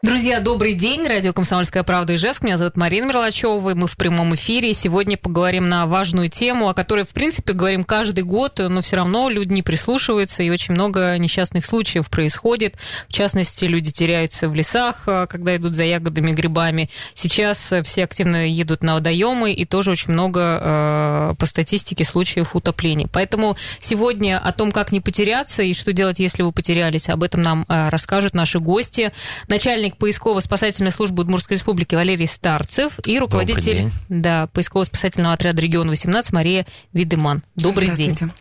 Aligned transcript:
Друзья, 0.00 0.38
добрый 0.38 0.74
день. 0.74 1.08
Радио 1.08 1.32
«Комсомольская 1.32 1.82
правда» 1.82 2.14
Ижевск. 2.14 2.44
Меня 2.44 2.56
зовут 2.56 2.76
Марина 2.76 3.06
Мерлачева. 3.06 3.74
Мы 3.74 3.88
в 3.88 3.96
прямом 3.96 4.32
эфире. 4.36 4.72
Сегодня 4.72 5.16
поговорим 5.16 5.68
на 5.68 5.88
важную 5.88 6.28
тему, 6.28 6.68
о 6.68 6.74
которой, 6.74 7.04
в 7.04 7.08
принципе, 7.08 7.52
говорим 7.52 7.82
каждый 7.82 8.22
год, 8.22 8.60
но 8.60 8.80
все 8.80 8.94
равно 8.94 9.28
люди 9.28 9.52
не 9.52 9.64
прислушиваются, 9.64 10.44
и 10.44 10.50
очень 10.50 10.74
много 10.74 11.18
несчастных 11.18 11.66
случаев 11.66 12.08
происходит. 12.10 12.76
В 13.08 13.12
частности, 13.12 13.64
люди 13.64 13.90
теряются 13.90 14.48
в 14.48 14.54
лесах, 14.54 15.02
а, 15.08 15.26
когда 15.26 15.56
идут 15.56 15.74
за 15.74 15.82
ягодами, 15.82 16.30
грибами. 16.30 16.90
Сейчас 17.14 17.74
все 17.82 18.04
активно 18.04 18.46
едут 18.46 18.84
на 18.84 18.94
водоемы, 18.94 19.52
и 19.52 19.64
тоже 19.64 19.90
очень 19.90 20.12
много 20.12 20.60
э, 20.62 21.34
по 21.36 21.46
статистике 21.46 22.04
случаев 22.04 22.54
утоплений. 22.54 23.08
Поэтому 23.12 23.56
сегодня 23.80 24.38
о 24.38 24.52
том, 24.52 24.70
как 24.70 24.92
не 24.92 25.00
потеряться 25.00 25.64
и 25.64 25.74
что 25.74 25.92
делать, 25.92 26.20
если 26.20 26.44
вы 26.44 26.52
потерялись, 26.52 27.08
об 27.08 27.24
этом 27.24 27.42
нам 27.42 27.66
э, 27.68 27.88
расскажут 27.88 28.34
наши 28.34 28.60
гости. 28.60 29.10
Начальник 29.48 29.88
поисково-спасательной 29.98 30.90
службы 30.90 31.22
Удмуртской 31.22 31.56
республики 31.56 31.94
Валерий 31.94 32.26
Старцев 32.26 32.98
и 33.04 33.18
руководитель 33.18 33.90
да, 34.08 34.48
поисково-спасательного 34.52 35.34
отряда 35.34 35.60
региона 35.60 35.90
18 35.90 36.32
Мария 36.32 36.66
Видеман. 36.92 37.42
Добрый 37.54 37.86
Здравствуйте. 37.86 38.26
день. 38.26 38.32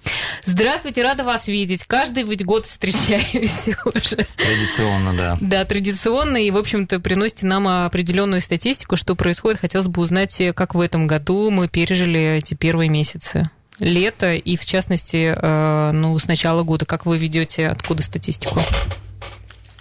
Здравствуйте, 0.46 1.04
рада 1.04 1.24
вас 1.24 1.48
видеть. 1.48 1.84
Каждый 1.86 2.24
ведь 2.24 2.46
год 2.46 2.66
встречаемся 2.66 3.78
уже. 3.86 4.28
Традиционно, 4.38 5.14
да. 5.16 5.38
Да, 5.42 5.66
традиционно, 5.66 6.38
и, 6.38 6.52
в 6.52 6.58
общем-то, 6.58 7.00
приносите 7.00 7.46
нам 7.46 7.68
определенную 7.68 8.42
статистику, 8.42 8.96
что 8.96 9.16
происходит. 9.16 9.60
Хотелось 9.60 9.88
бы 9.88 10.02
узнать, 10.02 10.42
как 10.56 10.76
в 10.76 10.80
этом 10.80 11.08
году 11.08 11.50
мы 11.50 11.68
пережили 11.68 12.38
эти 12.38 12.54
первые 12.54 12.90
месяцы 12.90 13.50
лета, 13.80 14.34
и, 14.34 14.56
в 14.56 14.66
частности, 14.66 15.36
э, 15.36 15.92
ну, 15.92 16.18
с 16.18 16.28
начала 16.28 16.64
года. 16.64 16.86
Как 16.86 17.06
вы 17.06 17.18
ведете, 17.18 17.68
откуда 17.68 18.04
статистику? 18.04 18.60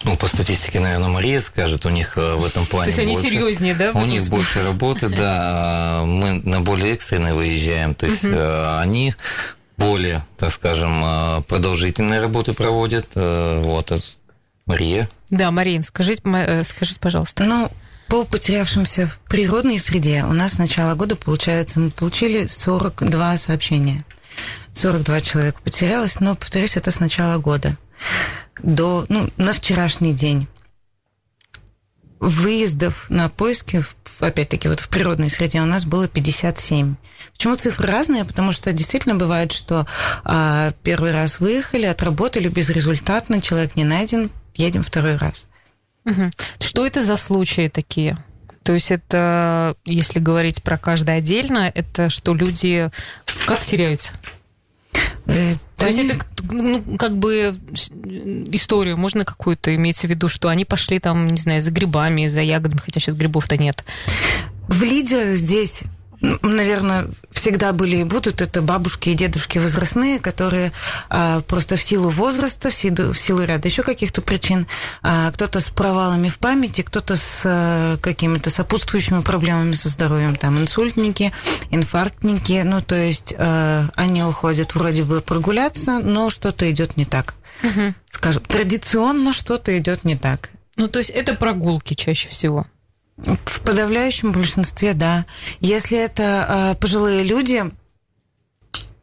Ну, 0.06 0.16
по 0.16 0.28
статистике, 0.28 0.78
наверное, 0.80 1.08
Мария 1.08 1.40
скажет, 1.40 1.84
у 1.84 1.90
них 1.90 2.16
э, 2.16 2.36
в 2.36 2.44
этом 2.44 2.64
плане 2.64 2.84
То 2.84 2.90
есть 2.90 2.98
они 3.00 3.14
больше, 3.14 3.28
серьезнее, 3.28 3.74
да? 3.74 3.90
У 3.90 4.06
них 4.06 4.26
больше 4.28 4.62
работы, 4.62 5.08
да. 5.08 5.18
а 5.20 6.04
Мы 6.04 6.40
на 6.44 6.60
более 6.60 6.94
экстренные 6.94 7.34
выезжаем. 7.34 7.94
То 7.94 8.06
есть 8.06 8.24
э, 8.24 8.78
они 8.78 9.14
более, 9.76 10.24
так 10.38 10.52
скажем, 10.52 11.02
э, 11.04 11.42
продолжительные 11.48 12.20
работы 12.20 12.52
проводят. 12.52 13.08
Э, 13.16 13.60
Вот. 13.62 13.92
Мария. 14.64 15.08
Да, 15.30 15.50
Марин, 15.50 15.82
скажите, 15.82 16.22
э, 16.24 16.64
скажите, 16.64 17.00
пожалуйста. 17.00 17.44
Ну, 17.44 17.70
по 18.08 18.24
потерявшимся 18.24 19.06
в 19.08 19.18
природной 19.28 19.78
среде 19.78 20.24
у 20.24 20.32
нас 20.32 20.54
с 20.54 20.58
начала 20.58 20.94
года, 20.94 21.16
получается, 21.16 21.80
мы 21.80 21.90
получили 21.90 22.46
42 22.46 23.36
сообщения. 23.38 24.04
42 24.72 25.20
человека 25.20 25.58
потерялось, 25.64 26.20
но, 26.20 26.36
повторюсь, 26.36 26.76
это 26.76 26.90
с 26.90 27.00
начала 27.00 27.38
года. 27.38 27.76
До, 28.62 29.04
ну, 29.08 29.28
на 29.36 29.52
вчерашний 29.52 30.12
день. 30.12 30.48
Выездов 32.18 33.10
на 33.10 33.28
поиски, 33.28 33.84
опять-таки, 34.20 34.68
вот 34.68 34.80
в 34.80 34.88
природной 34.88 35.28
среде 35.28 35.60
у 35.60 35.66
нас 35.66 35.84
было 35.84 36.08
57. 36.08 36.96
Почему 37.32 37.56
цифры 37.56 37.86
разные? 37.86 38.24
Потому 38.24 38.52
что 38.52 38.72
действительно 38.72 39.14
бывает, 39.14 39.52
что 39.52 39.86
а, 40.24 40.72
первый 40.82 41.12
раз 41.12 41.40
выехали, 41.40 41.84
отработали 41.84 42.48
безрезультатно, 42.48 43.42
человек 43.42 43.76
не 43.76 43.84
найден, 43.84 44.30
едем 44.54 44.82
второй 44.82 45.16
раз. 45.16 45.46
Что 46.60 46.86
это 46.86 47.04
за 47.04 47.16
случаи 47.16 47.68
такие? 47.68 48.16
То 48.62 48.72
есть 48.72 48.90
это, 48.90 49.76
если 49.84 50.18
говорить 50.18 50.62
про 50.62 50.76
каждый 50.76 51.16
отдельно, 51.16 51.70
это 51.72 52.10
что 52.10 52.34
люди 52.34 52.90
как 53.46 53.60
теряются? 53.60 54.12
Э, 55.76 55.80
То 55.80 55.86
есть 55.88 55.98
это 55.98 56.24
ну, 56.50 56.96
как 56.98 57.16
бы 57.16 57.56
историю 58.52 58.96
можно 58.96 59.24
какую-то 59.24 59.74
имеется 59.74 60.06
в 60.06 60.10
виду, 60.10 60.28
что 60.28 60.48
они 60.48 60.64
пошли 60.64 60.98
там, 60.98 61.26
не 61.26 61.38
знаю, 61.38 61.60
за 61.60 61.70
грибами, 61.70 62.28
за 62.28 62.40
ягодами, 62.40 62.80
хотя 62.80 63.00
сейчас 63.00 63.14
грибов-то 63.14 63.56
нет. 63.56 63.84
В 64.68 64.82
лидерах 64.82 65.36
здесь, 65.36 65.84
наверное, 66.20 67.08
всегда 67.32 67.72
были 67.72 67.96
и 67.96 68.04
будут 68.04 68.40
это 68.40 68.62
бабушки 68.62 69.10
и 69.10 69.14
дедушки 69.14 69.58
возрастные, 69.58 70.18
которые 70.18 70.72
а, 71.08 71.40
просто 71.42 71.76
в 71.76 71.82
силу 71.82 72.10
возраста, 72.10 72.70
в 72.70 72.74
силу, 72.74 73.12
в 73.12 73.18
силу 73.18 73.42
ряда 73.42 73.68
еще 73.68 73.82
каких-то 73.82 74.22
причин, 74.22 74.66
а, 75.02 75.30
кто-то 75.32 75.60
с 75.60 75.70
провалами 75.70 76.28
в 76.28 76.38
памяти, 76.38 76.82
кто-то 76.82 77.16
с 77.16 77.42
а, 77.44 77.96
какими-то 77.98 78.50
сопутствующими 78.50 79.22
проблемами 79.22 79.74
со 79.74 79.88
здоровьем, 79.88 80.36
там 80.36 80.58
инсультники, 80.58 81.32
инфарктники, 81.70 82.62
ну 82.64 82.80
то 82.80 82.96
есть 82.96 83.34
а, 83.36 83.88
они 83.94 84.22
уходят 84.22 84.74
вроде 84.74 85.04
бы 85.04 85.20
прогуляться, 85.20 85.98
но 85.98 86.30
что-то 86.30 86.70
идет 86.70 86.96
не 86.96 87.04
так. 87.04 87.34
Скажем, 88.10 88.42
традиционно 88.42 89.32
что-то 89.32 89.76
идет 89.78 90.04
не 90.04 90.16
так. 90.16 90.50
Ну, 90.76 90.88
то 90.88 90.98
есть 90.98 91.10
это 91.10 91.34
прогулки 91.34 91.94
чаще 91.94 92.28
всего. 92.28 92.66
В 93.16 93.60
подавляющем 93.60 94.32
большинстве, 94.32 94.92
да. 94.92 95.24
Если 95.60 95.98
это 95.98 96.74
э, 96.74 96.80
пожилые 96.80 97.22
люди, 97.22 97.64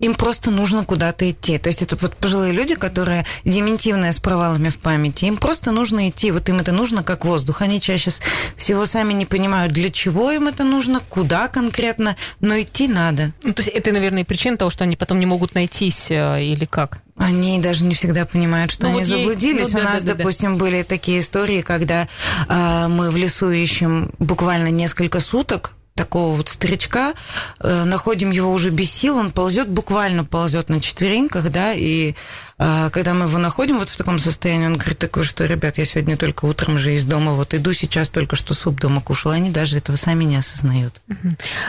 им 0.03 0.13
просто 0.15 0.51
нужно 0.51 0.83
куда-то 0.83 1.29
идти. 1.29 1.57
То 1.57 1.67
есть 1.69 1.81
это 1.81 1.95
вот 1.99 2.15
пожилые 2.17 2.51
люди, 2.51 2.75
которые 2.75 3.25
дементивные 3.45 4.11
с 4.13 4.19
провалами 4.19 4.69
в 4.69 4.77
памяти, 4.77 5.25
им 5.25 5.37
просто 5.37 5.71
нужно 5.71 6.09
идти. 6.09 6.31
Вот 6.31 6.47
им 6.49 6.59
это 6.59 6.71
нужно 6.71 7.03
как 7.03 7.25
воздух. 7.25 7.61
Они 7.61 7.79
чаще 7.79 8.11
всего 8.57 8.85
сами 8.85 9.13
не 9.13 9.25
понимают, 9.25 9.73
для 9.73 9.89
чего 9.89 10.31
им 10.31 10.47
это 10.47 10.63
нужно, 10.63 10.99
куда 11.09 11.47
конкретно, 11.47 12.15
но 12.39 12.59
идти 12.59 12.87
надо. 12.87 13.31
Ну, 13.43 13.53
то 13.53 13.61
есть 13.61 13.73
это, 13.73 13.91
наверное, 13.91 14.25
причина 14.25 14.57
того, 14.57 14.69
что 14.69 14.83
они 14.83 14.95
потом 14.95 15.19
не 15.19 15.25
могут 15.25 15.55
найтись 15.55 16.07
э, 16.11 16.43
или 16.43 16.65
как? 16.65 16.99
Они 17.15 17.59
даже 17.59 17.85
не 17.85 17.93
всегда 17.95 18.25
понимают, 18.25 18.71
что 18.71 18.87
Ну, 18.87 18.89
они 18.89 18.99
вот 18.99 19.07
ей- 19.07 19.23
заблудились. 19.23 19.71
ну, 19.73 19.79
У 19.79 19.83
да, 19.83 19.89
нас, 19.93 20.03
да, 20.03 20.09
да, 20.09 20.13
да. 20.15 20.17
допустим, 20.23 20.57
были 20.57 20.81
такие 20.83 21.19
истории, 21.19 21.61
когда 21.61 22.07
а, 22.47 22.87
мы 22.87 23.11
в 23.11 23.15
лесу 23.17 23.51
ищем 23.51 24.11
буквально 24.19 24.69
несколько 24.69 25.19
суток 25.19 25.73
такого 25.95 26.35
вот 26.35 26.49
старичка, 26.49 27.13
э, 27.59 27.83
находим 27.83 28.31
его 28.31 28.51
уже 28.51 28.69
без 28.69 28.91
сил, 28.91 29.17
он 29.17 29.31
ползет, 29.31 29.69
буквально 29.69 30.23
ползет 30.23 30.69
на 30.69 30.81
четвереньках, 30.81 31.51
да, 31.51 31.73
и 31.73 32.15
а, 32.57 32.89
когда 32.91 33.13
мы 33.13 33.25
его 33.25 33.37
находим 33.39 33.79
вот 33.79 33.89
в 33.89 33.97
таком 33.97 34.19
состоянии, 34.19 34.67
он 34.67 34.77
говорит 34.77 34.99
такое, 34.99 35.23
что, 35.23 35.45
ребят, 35.45 35.77
я 35.77 35.85
сегодня 35.85 36.15
только 36.17 36.45
утром 36.45 36.77
же 36.77 36.95
из 36.95 37.03
дома, 37.03 37.33
вот 37.33 37.53
иду 37.53 37.73
сейчас 37.73 38.09
только 38.09 38.35
что 38.35 38.53
суп 38.53 38.79
дома 38.79 39.01
кушал, 39.01 39.31
они 39.31 39.49
даже 39.49 39.77
этого 39.77 39.95
сами 39.95 40.23
не 40.23 40.37
осознают. 40.37 41.01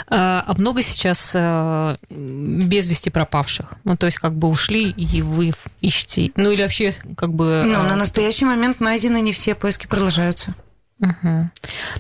А 0.09 0.45
а 0.47 0.55
много 0.55 0.83
сейчас 0.83 1.33
э, 1.35 1.97
без 2.11 2.87
вести 2.87 3.11
пропавших? 3.11 3.75
Ну, 3.85 3.97
то 3.97 4.07
есть 4.07 4.19
как 4.19 4.35
бы 4.35 4.49
ушли, 4.49 4.91
и 4.91 5.23
вы 5.23 5.53
ищете? 5.81 6.31
Ну, 6.37 6.51
или 6.51 6.63
вообще 6.63 6.95
как 7.17 7.33
бы... 7.33 7.63
Ну, 7.65 7.75
э, 7.75 7.89
на 7.89 7.97
настоящий 7.97 8.45
момент 8.45 8.81
найдены 8.81 9.21
не 9.21 9.33
все, 9.33 9.55
поиски 9.55 9.87
продолжаются. 9.87 10.55
Мгм. 11.01 11.51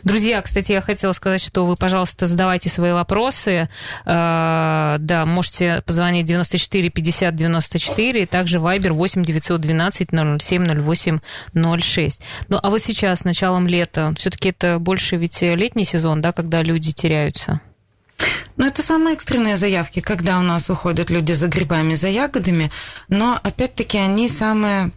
Друзья, 0.04 0.40
кстати, 0.40 0.70
я 0.72 0.80
хотела 0.80 1.12
сказать, 1.12 1.42
что 1.42 1.66
вы, 1.66 1.76
пожалуйста, 1.76 2.26
задавайте 2.26 2.70
свои 2.70 2.92
вопросы. 2.92 3.68
Э, 4.06 4.96
Да, 4.98 5.26
можете 5.26 5.82
позвонить 5.84 6.26
94 6.26 6.88
50 6.90 7.34
94, 7.34 8.22
и 8.22 8.26
также 8.26 8.58
Viber 8.58 8.92
8 8.92 9.24
912 9.24 10.10
007 10.40 10.80
08 10.80 11.18
06. 11.80 12.22
Ну, 12.48 12.58
а 12.62 12.70
вот 12.70 12.80
сейчас, 12.80 13.20
с 13.20 13.24
началом 13.24 13.66
лета, 13.66 14.14
все-таки 14.16 14.50
это 14.50 14.78
больше 14.78 15.16
ведь 15.16 15.42
летний 15.42 15.84
сезон, 15.84 16.20
да, 16.20 16.32
когда 16.32 16.62
люди 16.62 16.92
теряются? 16.92 17.60
Ну, 18.56 18.66
это 18.66 18.82
самые 18.82 19.14
экстренные 19.14 19.56
заявки, 19.56 20.00
когда 20.00 20.38
у 20.38 20.42
нас 20.42 20.70
уходят 20.70 21.10
люди 21.10 21.32
за 21.32 21.48
грибами, 21.48 21.94
за 21.94 22.08
ягодами, 22.08 22.70
но, 23.08 23.38
опять-таки, 23.42 23.98
они 23.98 24.28
самые, 24.28 24.92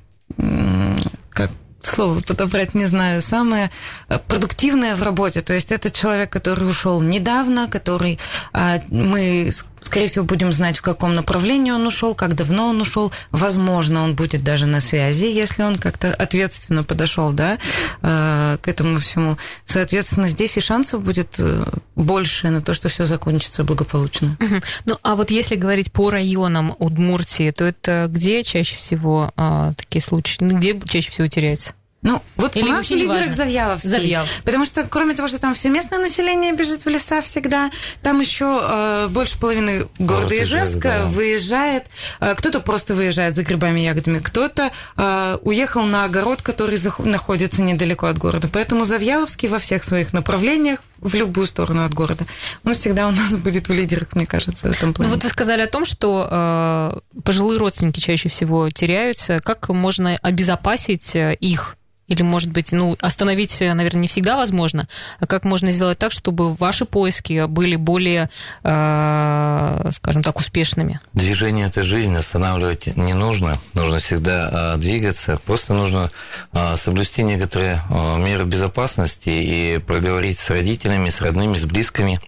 как 1.31 1.49
слово 1.81 2.19
подобрать 2.21 2.73
не 2.73 2.85
знаю, 2.85 3.21
самое 3.21 3.71
э, 4.09 4.19
продуктивное 4.27 4.95
в 4.95 5.03
работе. 5.03 5.41
То 5.41 5.53
есть 5.53 5.71
это 5.71 5.91
человек, 5.91 6.29
который 6.29 6.67
ушел 6.69 7.01
недавно, 7.01 7.67
который 7.67 8.19
а, 8.53 8.79
мы, 8.89 9.51
скорее 9.81 10.07
всего, 10.07 10.25
будем 10.25 10.51
знать, 10.51 10.77
в 10.77 10.81
каком 10.81 11.15
направлении 11.15 11.71
он 11.71 11.85
ушел, 11.85 12.15
как 12.15 12.35
давно 12.35 12.69
он 12.69 12.81
ушел. 12.81 13.11
Возможно, 13.31 14.03
он 14.03 14.15
будет 14.15 14.43
даже 14.43 14.65
на 14.65 14.81
связи, 14.81 15.25
если 15.25 15.63
он 15.63 15.77
как-то 15.77 16.13
ответственно 16.13 16.83
подошел, 16.83 17.31
да, 17.31 17.57
э, 18.01 18.57
к 18.61 18.67
этому 18.67 18.99
всему. 18.99 19.37
Соответственно, 19.65 20.27
здесь 20.27 20.57
и 20.57 20.61
шансов 20.61 21.03
будет 21.03 21.35
э, 21.39 21.65
больше 21.95 22.49
на 22.49 22.61
то, 22.61 22.73
что 22.73 22.89
все 22.89 23.05
закончится 23.05 23.63
благополучно. 23.63 24.37
Мгм. 24.39 24.61
Ну, 24.85 24.97
а 25.01 25.15
вот 25.15 25.31
если 25.31 25.55
говорить 25.55 25.91
по 25.91 26.09
районам 26.09 26.75
Удмуртии, 26.79 27.51
то 27.51 27.65
это 27.65 28.07
где 28.09 28.43
чаще 28.43 28.77
всего 28.77 29.31
а, 29.35 29.73
такие 29.73 30.01
случаи? 30.01 30.37
Ну, 30.41 30.57
где 30.57 30.79
чаще 30.87 31.11
всего 31.11 31.27
теряются? 31.27 31.73
Ну, 32.07 32.21
вот 32.37 32.55
Или 32.55 32.69
у 32.69 32.71
нас 32.71 32.89
важно? 32.89 33.33
Завьяловский. 33.33 33.89
Завьялов. 33.89 34.29
Потому 34.45 34.65
что, 34.65 34.85
кроме 34.85 35.13
того, 35.13 35.27
что 35.27 35.39
там 35.39 35.53
все 35.55 35.67
местное 35.67 35.99
население 35.99 36.53
бежит 36.53 36.85
в 36.85 36.89
леса 36.89 37.21
всегда, 37.21 37.69
там 38.01 38.21
еще 38.21 38.61
э, 38.63 39.07
больше 39.09 39.37
половины 39.37 39.87
города 39.99 40.27
Город 40.27 40.31
Ижевск, 40.31 40.53
Ижевска 40.77 40.89
да. 40.89 41.05
выезжает. 41.07 41.83
Э, 42.21 42.33
кто-то 42.35 42.61
просто 42.61 42.93
выезжает 42.95 43.35
за 43.35 43.43
грибами 43.43 43.81
и 43.81 43.83
ягодами, 43.83 44.19
кто-то 44.19 44.71
э, 44.95 45.37
уехал 45.41 45.83
на 45.83 46.05
огород, 46.05 46.41
который 46.41 46.77
зах- 46.77 47.05
находится 47.05 47.61
недалеко 47.61 48.07
от 48.07 48.17
города. 48.17 48.47
Поэтому 48.47 48.85
Завьяловский 48.85 49.49
во 49.49 49.59
всех 49.59 49.83
своих 49.83 50.13
направлениях, 50.13 50.79
в 50.99 51.13
любую 51.13 51.45
сторону 51.45 51.83
от 51.85 51.93
города, 51.93 52.25
он 52.63 52.73
всегда 52.73 53.07
у 53.09 53.11
нас 53.11 53.35
будет 53.35 53.67
в 53.67 53.73
лидерах, 53.73 54.13
мне 54.13 54.25
кажется, 54.25 54.71
в 54.71 54.75
этом 54.75 54.89
Ну 54.89 54.93
плане. 54.93 55.11
вот 55.11 55.23
вы 55.23 55.29
сказали 55.29 55.61
о 55.61 55.67
том, 55.67 55.85
что 55.85 56.27
э, 56.31 57.19
пожилые 57.21 57.59
родственники 57.59 57.99
чаще 57.99 58.29
всего 58.29 58.69
теряются. 58.69 59.39
Как 59.39 59.67
можно 59.69 60.15
обезопасить 60.21 61.15
э, 61.15 61.35
их? 61.35 61.75
Или, 62.07 62.21
может 62.21 62.51
быть, 62.51 62.71
ну, 62.71 62.95
остановить, 63.01 63.61
э, 63.61 63.73
наверное, 63.73 64.01
не 64.01 64.07
всегда 64.07 64.37
возможно, 64.37 64.87
а 65.19 65.27
как 65.27 65.43
можно 65.43 65.71
сделать 65.71 65.99
так, 65.99 66.11
чтобы 66.11 66.53
ваши 66.53 66.85
поиски 66.85 67.45
были 67.47 67.75
более, 67.75 68.29
э, 68.63 69.89
скажем 69.91 70.23
так, 70.23 70.37
успешными? 70.37 70.99
Движение 71.13 71.67
это 71.67 71.83
жизнь, 71.83 72.15
останавливать 72.15 72.95
не 72.95 73.13
нужно. 73.13 73.57
Нужно 73.73 73.99
всегда 73.99 74.49
а, 74.51 74.77
двигаться. 74.77 75.39
Просто 75.45 75.73
нужно 75.73 76.11
а, 76.51 76.77
соблюсти 76.77 77.23
некоторые 77.23 77.81
а, 77.89 78.17
меры 78.17 78.45
безопасности 78.45 79.29
и 79.29 79.77
проговорить 79.79 80.39
с 80.39 80.49
родителями, 80.49 81.09
с 81.09 81.21
родными, 81.21 81.57
с 81.57 81.65
близкими 81.65 82.19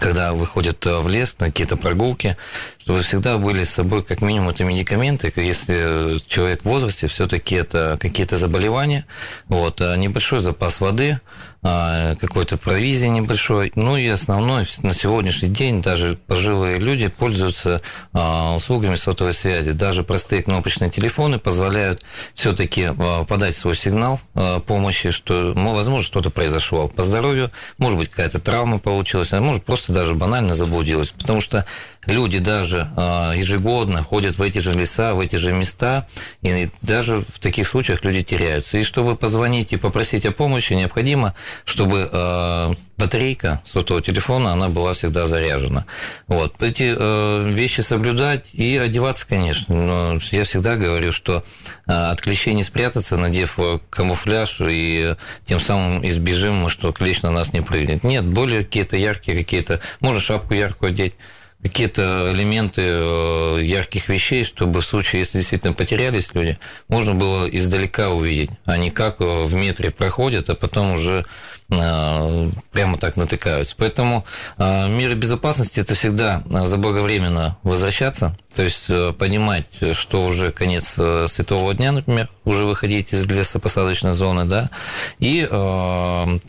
когда 0.00 0.32
выходят 0.32 0.86
а, 0.86 1.00
в 1.00 1.08
лес 1.08 1.36
на 1.38 1.46
какие-то 1.46 1.76
прогулки, 1.76 2.36
чтобы 2.80 3.02
всегда 3.02 3.38
были 3.38 3.64
с 3.64 3.70
собой 3.70 4.02
как 4.02 4.20
минимум 4.20 4.50
это 4.50 4.64
медикаменты, 4.64 5.32
если 5.36 6.18
человек 6.26 6.62
в 6.62 6.66
возрасте, 6.66 7.06
все-таки 7.06 7.54
это 7.54 7.96
какие-то 8.00 8.36
заболевания, 8.36 9.06
вот, 9.48 9.80
а 9.80 9.96
небольшой 9.96 10.40
запас 10.40 10.80
воды, 10.80 11.20
какой-то 11.62 12.56
провизии 12.56 13.06
небольшой. 13.06 13.70
Ну 13.76 13.96
и 13.96 14.08
основной 14.08 14.66
на 14.82 14.92
сегодняшний 14.92 15.48
день 15.48 15.80
даже 15.80 16.18
пожилые 16.26 16.78
люди 16.78 17.06
пользуются 17.06 17.82
а, 18.12 18.56
услугами 18.56 18.96
сотовой 18.96 19.32
связи. 19.32 19.70
Даже 19.70 20.02
простые 20.02 20.42
кнопочные 20.42 20.90
телефоны 20.90 21.38
позволяют 21.38 22.04
все-таки 22.34 22.90
подать 23.28 23.56
свой 23.56 23.76
сигнал 23.76 24.20
а, 24.34 24.58
помощи, 24.58 25.10
что, 25.10 25.54
ну, 25.54 25.72
возможно, 25.74 26.04
что-то 26.04 26.30
произошло 26.30 26.88
по 26.88 27.04
здоровью, 27.04 27.52
может 27.78 27.96
быть, 27.96 28.08
какая-то 28.08 28.40
травма 28.40 28.80
получилась, 28.80 29.32
а 29.32 29.40
может, 29.40 29.64
просто 29.64 29.92
даже 29.92 30.14
банально 30.14 30.56
заблудилась. 30.56 31.12
Потому 31.12 31.40
что 31.40 31.64
люди 32.06 32.38
даже 32.38 32.88
а, 32.96 33.32
ежегодно 33.32 34.02
ходят 34.02 34.38
в 34.38 34.42
эти 34.42 34.58
же 34.58 34.72
леса, 34.72 35.14
в 35.14 35.20
эти 35.20 35.36
же 35.36 35.52
места, 35.52 36.06
и 36.42 36.68
даже 36.80 37.24
в 37.28 37.38
таких 37.38 37.68
случаях 37.68 38.04
люди 38.04 38.22
теряются. 38.22 38.78
И 38.78 38.82
чтобы 38.82 39.16
позвонить 39.16 39.72
и 39.72 39.76
попросить 39.76 40.26
о 40.26 40.32
помощи, 40.32 40.72
необходимо, 40.72 41.34
чтобы 41.64 42.08
а, 42.12 42.72
батарейка 43.02 43.60
сотового 43.64 44.02
телефона, 44.02 44.52
она 44.52 44.68
была 44.68 44.92
всегда 44.92 45.26
заряжена. 45.26 45.86
Вот. 46.28 46.62
Эти 46.62 46.94
э, 46.96 47.50
вещи 47.50 47.80
соблюдать 47.80 48.50
и 48.52 48.76
одеваться, 48.76 49.26
конечно. 49.26 49.74
Но 49.74 50.18
я 50.30 50.44
всегда 50.44 50.76
говорю, 50.76 51.10
что 51.10 51.42
от 51.86 52.20
клещей 52.20 52.54
не 52.54 52.62
спрятаться, 52.62 53.16
надев 53.16 53.58
э, 53.58 53.80
камуфляж, 53.90 54.60
и 54.60 55.16
тем 55.46 55.58
самым 55.58 56.06
избежим 56.06 56.54
мы, 56.56 56.70
что 56.70 56.92
клещ 56.92 57.22
на 57.22 57.30
нас 57.30 57.52
не 57.52 57.60
прыгнет. 57.60 58.04
Нет, 58.04 58.24
более 58.24 58.62
какие-то 58.62 58.96
яркие, 58.96 59.36
какие-то... 59.36 59.80
Можно 59.98 60.20
шапку 60.20 60.54
яркую 60.54 60.90
одеть, 60.90 61.14
какие-то 61.62 62.32
элементы 62.32 62.82
э, 62.84 63.60
ярких 63.62 64.08
вещей, 64.08 64.42
чтобы 64.42 64.80
в 64.80 64.86
случае, 64.86 65.20
если 65.20 65.38
действительно 65.38 65.72
потерялись 65.72 66.34
люди, 66.34 66.58
можно 66.88 67.14
было 67.14 67.46
издалека 67.46 68.10
увидеть, 68.10 68.50
а 68.64 68.76
не 68.76 68.90
как 68.90 69.20
э, 69.20 69.24
в 69.24 69.54
метре 69.54 69.90
проходят, 69.90 70.50
а 70.50 70.56
потом 70.56 70.92
уже 70.92 71.24
э, 71.70 72.50
прямо 72.72 72.98
так 72.98 73.16
натыкаются. 73.16 73.76
Поэтому 73.78 74.24
меры 74.58 75.14
безопасности 75.14 75.78
это 75.78 75.94
всегда 75.94 76.42
заблаговременно 76.46 77.56
возвращаться, 77.62 78.36
то 78.54 78.62
есть 78.62 78.86
понимать, 79.18 79.66
что 79.92 80.26
уже 80.26 80.50
конец 80.50 80.94
светового 80.94 81.74
дня, 81.74 81.92
например, 81.92 82.28
уже 82.44 82.64
выходить 82.64 83.12
из 83.12 83.26
лесопосадочной 83.26 84.12
зоны, 84.12 84.44
да, 84.46 84.70
и 85.18 85.46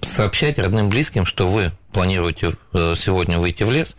сообщать 0.02 0.58
родным 0.58 0.90
близким, 0.90 1.26
что 1.26 1.48
вы 1.48 1.72
планируете 1.92 2.54
сегодня 2.74 3.38
выйти 3.38 3.64
в 3.64 3.72
лес, 3.72 3.96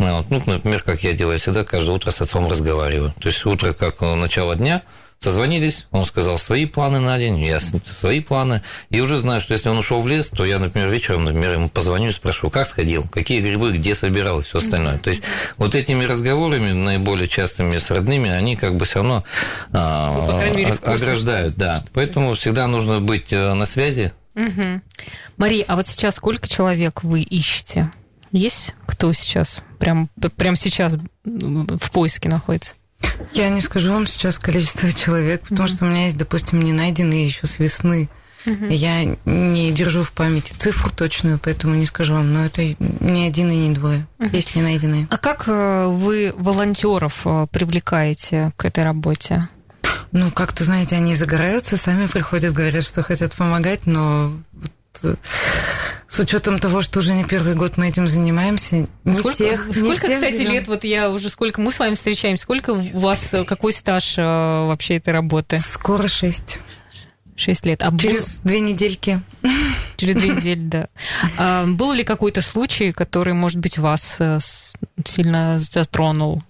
вот, 0.00 0.30
ну, 0.30 0.42
например, 0.46 0.82
как 0.82 1.02
я 1.02 1.12
делаю 1.12 1.38
всегда, 1.38 1.64
каждое 1.64 1.92
утро 1.96 2.10
с 2.10 2.20
отцом 2.20 2.50
разговариваю. 2.50 3.14
То 3.20 3.28
есть 3.28 3.44
утро 3.44 3.72
как 3.72 4.02
э, 4.02 4.14
начало 4.14 4.56
дня, 4.56 4.82
созвонились, 5.18 5.86
он 5.90 6.06
сказал 6.06 6.38
свои 6.38 6.64
планы 6.64 6.98
на 6.98 7.18
день, 7.18 7.38
я 7.38 7.60
свои 7.60 8.20
планы, 8.20 8.62
и 8.88 9.00
уже 9.02 9.18
знаю, 9.18 9.42
что 9.42 9.52
если 9.52 9.68
он 9.68 9.76
ушел 9.76 10.00
в 10.00 10.08
лес, 10.08 10.28
то 10.28 10.46
я, 10.46 10.58
например, 10.58 10.88
вечером, 10.88 11.24
например, 11.24 11.52
ему 11.52 11.68
позвоню 11.68 12.08
и 12.08 12.12
спрошу, 12.12 12.48
как 12.48 12.66
сходил, 12.66 13.02
какие 13.04 13.40
грибы, 13.42 13.72
где 13.76 13.94
собирал 13.94 14.40
и 14.40 14.42
все 14.42 14.58
остальное. 14.58 14.96
То 14.96 15.10
есть 15.10 15.22
вот 15.58 15.74
этими 15.74 16.04
разговорами, 16.06 16.72
наиболее 16.72 17.28
частыми 17.28 17.76
с 17.76 17.90
родными, 17.90 18.30
они 18.30 18.56
как 18.56 18.76
бы 18.76 18.86
все 18.86 19.00
равно 19.00 19.24
а, 19.72 20.10
Ну, 20.26 20.42
мере, 20.56 20.72
курсе. 20.76 21.04
ограждают, 21.04 21.54
да. 21.56 21.84
Поэтому 21.92 22.32
всегда 22.34 22.66
нужно 22.66 23.00
быть 23.00 23.30
э, 23.32 23.52
на 23.52 23.66
связи, 23.66 24.12
Мгм. 24.34 24.80
Мария, 25.36 25.64
а 25.68 25.76
вот 25.76 25.88
сейчас 25.88 26.14
сколько 26.14 26.48
человек 26.48 27.02
вы 27.02 27.20
ищете? 27.22 27.90
Есть 28.32 28.74
кто 28.86 29.12
сейчас, 29.12 29.60
прям, 29.78 30.08
прям 30.36 30.56
сейчас 30.56 30.96
в 31.24 31.90
поиске 31.90 32.28
находится? 32.28 32.74
Я 33.32 33.48
не 33.48 33.60
скажу 33.60 33.92
вам 33.92 34.06
сейчас 34.06 34.38
количество 34.38 34.92
человек, 34.92 35.42
потому 35.48 35.68
что 35.68 35.84
у 35.84 35.88
меня 35.88 36.04
есть, 36.04 36.16
допустим, 36.16 36.62
не 36.62 36.72
найденные 36.72 37.24
еще 37.24 37.46
с 37.46 37.58
весны. 37.58 38.08
Я 38.46 39.04
не 39.26 39.70
держу 39.72 40.02
в 40.02 40.12
памяти 40.12 40.54
цифру 40.54 40.90
точную, 40.90 41.38
поэтому 41.38 41.74
не 41.74 41.86
скажу 41.86 42.14
вам, 42.14 42.32
но 42.32 42.46
это 42.46 42.62
не 42.78 43.26
один 43.26 43.50
и 43.50 43.68
не 43.68 43.74
двое. 43.74 44.06
Есть 44.18 44.56
не 44.56 44.62
найденные. 44.62 45.06
А 45.10 45.18
как 45.18 45.46
э, 45.46 45.86
вы 45.88 46.32
волонтеров 46.36 47.26
э, 47.26 47.46
привлекаете 47.50 48.52
к 48.56 48.64
этой 48.64 48.84
работе? 48.84 49.48
Ну, 50.12 50.30
как-то, 50.30 50.64
знаете, 50.64 50.96
они 50.96 51.14
загораются, 51.14 51.76
сами 51.76 52.06
приходят, 52.06 52.54
говорят, 52.54 52.84
что 52.84 53.02
хотят 53.02 53.34
помогать, 53.34 53.86
но 53.86 54.32
с 54.92 56.18
учетом 56.18 56.58
того, 56.58 56.82
что 56.82 56.98
уже 56.98 57.14
не 57.14 57.24
первый 57.24 57.54
год 57.54 57.76
мы 57.76 57.88
этим 57.88 58.06
занимаемся, 58.06 58.86
не 59.04 59.14
сколько, 59.14 59.34
всех, 59.34 59.66
не 59.68 59.74
сколько 59.74 60.02
всех 60.02 60.14
кстати, 60.14 60.38
берём. 60.40 60.52
лет, 60.52 60.68
вот 60.68 60.84
я 60.84 61.10
уже, 61.10 61.30
сколько 61.30 61.60
мы 61.60 61.70
с 61.70 61.78
вами 61.78 61.94
встречаемся, 61.94 62.42
сколько 62.42 62.70
у 62.70 62.98
вас, 62.98 63.32
э, 63.32 63.44
какой 63.44 63.72
стаж 63.72 64.18
э, 64.18 64.22
вообще 64.22 64.96
этой 64.96 65.10
работы? 65.12 65.58
Скоро 65.60 66.08
шесть. 66.08 66.58
Шесть 67.36 67.64
лет. 67.64 67.82
А 67.82 67.90
был- 67.90 68.00
Через 68.00 68.40
две 68.42 68.60
недельки. 68.60 69.22
через 69.96 70.16
две 70.16 70.30
недели, 70.30 70.60
да. 70.60 70.88
А 71.38 71.64
был 71.66 71.92
ли 71.92 72.02
какой-то 72.04 72.42
случай, 72.42 72.90
который, 72.92 73.32
может 73.32 73.58
быть, 73.58 73.78
вас 73.78 74.16
э, 74.18 74.40
сильно 75.06 75.58
затронул? 75.58 76.42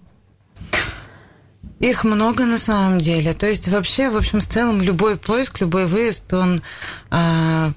Их 1.79 2.03
много 2.03 2.45
на 2.45 2.57
самом 2.57 2.99
деле. 2.99 3.33
То 3.33 3.47
есть 3.47 3.67
вообще, 3.67 4.09
в 4.09 4.17
общем, 4.17 4.39
в 4.39 4.47
целом 4.47 4.81
любой 4.81 5.17
поиск, 5.17 5.61
любой 5.61 5.85
выезд, 5.87 6.31
он 6.33 6.61
а, 7.09 7.71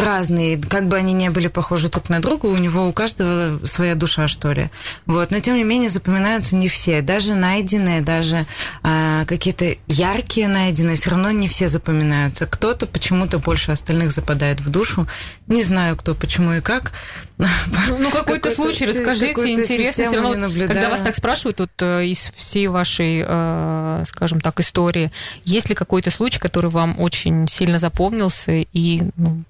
разный, 0.00 0.60
как 0.60 0.88
бы 0.88 0.96
они 0.96 1.12
не 1.12 1.30
были 1.30 1.48
похожи 1.48 1.88
друг 1.88 2.08
на 2.08 2.20
друга, 2.20 2.46
у 2.46 2.56
него 2.56 2.88
у 2.88 2.92
каждого 2.92 3.64
своя 3.66 3.94
душа, 3.94 4.28
что 4.28 4.52
ли. 4.52 4.70
Вот. 5.06 5.30
Но 5.30 5.40
тем 5.40 5.54
не 5.54 5.64
менее 5.64 5.90
запоминаются 5.90 6.56
не 6.56 6.68
все. 6.68 7.02
Даже 7.02 7.34
найденные, 7.34 8.00
даже 8.00 8.46
а, 8.82 9.24
какие-то 9.26 9.76
яркие 9.86 10.48
найденные, 10.48 10.96
все 10.96 11.10
равно 11.10 11.30
не 11.30 11.48
все 11.48 11.68
запоминаются. 11.68 12.46
Кто-то 12.46 12.86
почему-то 12.86 13.38
больше 13.38 13.72
остальных 13.72 14.12
западает 14.12 14.60
в 14.60 14.70
душу. 14.70 15.06
Не 15.46 15.62
знаю, 15.62 15.96
кто, 15.96 16.14
почему 16.14 16.54
и 16.54 16.60
как. 16.60 16.92
Ну, 17.38 18.10
какой-то 18.10 18.50
случай, 18.50 18.86
расскажите, 18.86 19.52
интересно. 19.52 20.04
Все 20.04 20.20
равно, 20.20 20.48
когда 20.66 20.90
вас 20.90 21.00
так 21.00 21.14
спрашивают 21.14 21.60
вот, 21.60 21.70
э, 21.80 22.06
из 22.06 22.32
всей 22.34 22.66
вашей, 22.66 23.24
э, 23.26 24.04
скажем 24.06 24.40
так, 24.40 24.60
истории, 24.60 25.12
есть 25.44 25.68
ли 25.68 25.74
какой-то 25.74 26.10
случай, 26.10 26.38
который 26.38 26.70
вам 26.70 26.98
очень 27.00 27.46
сильно 27.48 27.78
запомнился, 27.78 28.52
и 28.52 29.02
ну, 29.16 29.44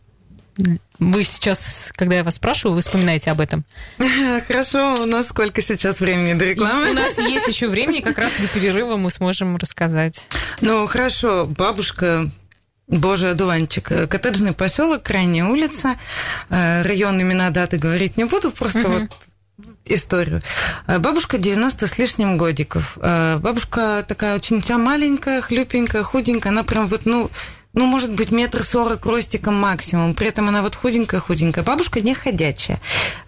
вы 0.98 1.24
сейчас, 1.24 1.90
когда 1.94 2.16
я 2.16 2.24
вас 2.24 2.36
спрашиваю, 2.36 2.74
вы 2.74 2.82
вспоминаете 2.82 3.30
об 3.30 3.40
этом? 3.40 3.64
Хорошо, 4.48 5.02
у 5.02 5.06
нас 5.06 5.28
сколько 5.28 5.62
сейчас 5.62 6.00
времени 6.00 6.34
до 6.34 6.44
И 6.44 6.50
рекламы? 6.50 6.90
у 6.90 6.94
нас 6.94 7.18
есть 7.18 7.46
еще 7.46 7.68
времени, 7.68 8.00
как 8.00 8.18
раз 8.18 8.32
до 8.40 8.48
перерыва 8.48 8.96
мы 8.96 9.10
сможем 9.10 9.56
рассказать. 9.56 10.26
Ну, 10.60 10.86
хорошо, 10.86 11.46
бабушка 11.46 12.30
Божий 12.88 13.30
одуванчик. 13.30 13.86
Коттеджный 14.08 14.52
поселок, 14.52 15.02
крайняя 15.02 15.44
улица. 15.44 15.96
Э, 16.48 16.82
Район 16.82 17.20
имена 17.20 17.50
даты 17.50 17.76
говорить 17.78 18.16
не 18.16 18.24
буду, 18.24 18.50
просто 18.50 18.88
вот 18.88 19.10
историю. 19.84 20.42
Э, 20.86 20.98
Бабушка 20.98 21.38
90 21.38 21.86
с 21.86 21.98
лишним 21.98 22.38
годиков. 22.38 22.96
Э, 23.00 23.38
Бабушка 23.38 24.04
такая 24.08 24.36
очень 24.36 24.62
вся 24.62 24.78
маленькая, 24.78 25.40
хлюпенькая, 25.42 26.02
худенькая. 26.02 26.50
Она 26.50 26.62
прям 26.64 26.86
вот, 26.86 27.04
ну, 27.04 27.30
ну, 27.78 27.86
может 27.86 28.12
быть, 28.12 28.32
метр 28.32 28.64
сорок 28.64 29.06
ростиком 29.06 29.54
максимум. 29.54 30.14
При 30.14 30.26
этом 30.26 30.48
она 30.48 30.62
вот 30.62 30.74
худенькая-худенькая. 30.74 31.62
Бабушка 31.62 32.00
не 32.00 32.12
ходячая. 32.12 32.80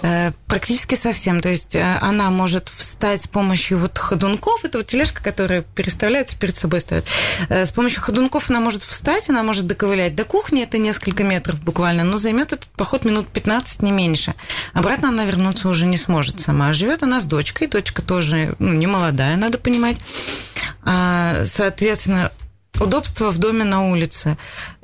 Э, 0.03 0.33
практически 0.49 0.97
совсем. 0.97 1.41
То 1.41 1.49
есть 1.49 1.77
э, 1.77 1.99
она 2.01 2.31
может 2.31 2.69
встать 2.69 3.23
с 3.23 3.29
помощью 3.29 3.79
вот 3.79 3.97
ходунков. 3.97 4.65
Это 4.65 4.79
вот 4.79 4.89
тележка, 4.89 5.23
которая 5.23 5.63
переставляется, 5.63 6.37
перед 6.37 6.57
собой 6.57 6.81
ставит. 6.81 7.07
Э, 7.49 7.65
с 7.65 7.71
помощью 7.71 8.03
ходунков 8.03 8.51
она 8.51 8.59
может 8.59 8.83
встать, 8.83 9.31
она 9.31 9.45
может 9.45 9.69
доковылять 9.69 10.17
до 10.17 10.25
кухни. 10.25 10.65
Это 10.65 10.79
несколько 10.79 11.23
метров 11.23 11.61
буквально. 11.63 12.03
Но 12.03 12.17
займет 12.17 12.53
этот 12.53 12.71
поход 12.71 13.05
минут 13.05 13.29
15, 13.29 13.83
не 13.83 13.93
меньше. 13.93 14.35
Обратно 14.73 15.11
она 15.11 15.25
вернуться 15.27 15.69
уже 15.69 15.87
не 15.87 15.97
сможет 15.97 16.41
сама. 16.41 16.73
Живет 16.73 17.05
она 17.05 17.21
с 17.21 17.25
дочкой. 17.25 17.69
Дочка 17.69 18.03
тоже 18.03 18.57
ну, 18.59 18.73
не 18.73 18.89
молодая, 18.89 19.37
надо 19.37 19.59
понимать. 19.59 19.99
А, 20.83 21.45
соответственно, 21.47 22.33
удобство 22.79 23.31
в 23.31 23.39
доме 23.39 23.65
на 23.65 23.91
улице. 23.91 24.37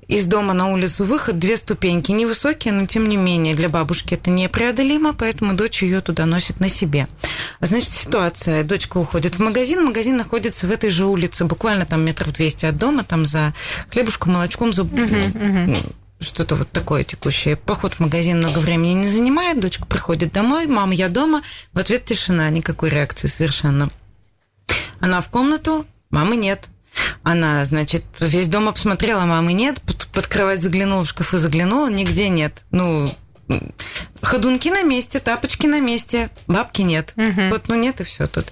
Из 0.08 0.26
дома 0.26 0.52
на 0.52 0.68
улицу 0.68 1.04
выход 1.04 1.40
две 1.40 1.56
ступеньки, 1.56 2.12
невысокие, 2.12 2.72
но 2.72 2.86
тем 2.86 3.08
не 3.08 3.16
менее 3.16 3.56
для 3.56 3.68
бабушки 3.68 4.14
это 4.14 4.30
непреодолимо, 4.30 5.12
поэтому 5.14 5.54
дочь 5.54 5.82
ее 5.82 6.00
туда 6.00 6.26
носит 6.26 6.60
на 6.60 6.68
себе. 6.68 7.08
Значит, 7.60 7.90
ситуация. 7.90 8.62
Дочка 8.62 8.98
уходит 8.98 9.34
в 9.34 9.40
магазин, 9.40 9.84
магазин 9.84 10.16
находится 10.16 10.68
в 10.68 10.70
этой 10.70 10.90
же 10.90 11.06
улице, 11.06 11.44
буквально 11.44 11.86
там 11.86 12.04
метров 12.04 12.32
200 12.32 12.66
от 12.66 12.76
дома, 12.76 13.02
там 13.02 13.26
за 13.26 13.52
хлебушком, 13.90 14.34
молочком, 14.34 14.72
за... 14.72 14.82
Uh-huh, 14.82 15.32
uh-huh 15.32 15.92
что-то 16.20 16.54
вот 16.56 16.70
такое 16.70 17.04
текущее. 17.04 17.56
Поход 17.56 17.94
в 17.94 18.00
магазин 18.00 18.38
много 18.38 18.58
времени 18.58 18.94
не 18.94 19.08
занимает, 19.08 19.60
дочка 19.60 19.84
приходит 19.84 20.32
домой, 20.32 20.66
мама, 20.66 20.94
я 20.94 21.08
дома, 21.08 21.42
в 21.72 21.78
ответ 21.78 22.04
тишина, 22.04 22.48
никакой 22.50 22.88
реакции 22.88 23.28
совершенно. 23.28 23.90
Она 24.98 25.20
в 25.20 25.28
комнату, 25.28 25.84
мамы 26.10 26.36
нет. 26.36 26.68
Она, 27.22 27.64
значит, 27.64 28.04
весь 28.20 28.48
дом 28.48 28.68
обсмотрела, 28.68 29.24
мамы 29.24 29.52
нет, 29.52 29.80
под, 29.82 30.06
под 30.08 30.26
кровать 30.26 30.62
заглянула, 30.62 31.04
в 31.04 31.08
шкафы 31.08 31.38
заглянула, 31.38 31.90
нигде 31.90 32.28
нет. 32.28 32.64
Ну, 32.70 33.12
ходунки 34.22 34.68
на 34.68 34.82
месте, 34.82 35.20
тапочки 35.20 35.66
на 35.66 35.80
месте, 35.80 36.30
бабки 36.46 36.82
нет. 36.82 37.14
Угу. 37.16 37.48
Вот, 37.50 37.68
ну 37.68 37.74
нет 37.74 38.00
и 38.00 38.04
все 38.04 38.26
тут. 38.26 38.46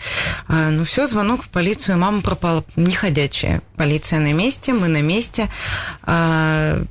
А, 0.48 0.70
ну 0.70 0.84
все, 0.84 1.06
звонок 1.06 1.42
в 1.42 1.48
полицию, 1.48 1.98
мама 1.98 2.20
пропала, 2.20 2.64
неходячая. 2.76 3.62
Полиция 3.76 4.20
на 4.20 4.32
месте, 4.32 4.72
мы 4.72 4.88
на 4.88 5.02
месте. 5.02 5.50
А, 6.02 6.82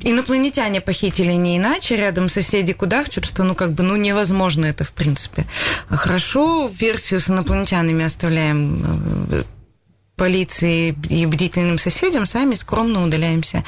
инопланетяне 0.00 0.80
похитили 0.80 1.32
не 1.32 1.58
иначе, 1.58 1.96
рядом 1.96 2.28
соседи 2.28 2.72
кудахчут, 2.72 3.24
что 3.24 3.44
ну 3.44 3.54
как 3.54 3.74
бы 3.74 3.82
ну 3.82 3.96
невозможно 3.96 4.66
это 4.66 4.84
в 4.84 4.92
принципе. 4.92 5.46
Хорошо, 5.88 6.68
версию 6.68 7.20
с 7.20 7.28
инопланетянами 7.28 8.04
оставляем 8.04 9.28
э, 9.30 9.42
полиции 10.22 10.96
и 11.08 11.26
бдительным 11.26 11.80
соседям, 11.80 12.26
сами 12.26 12.54
скромно 12.54 13.02
удаляемся. 13.02 13.64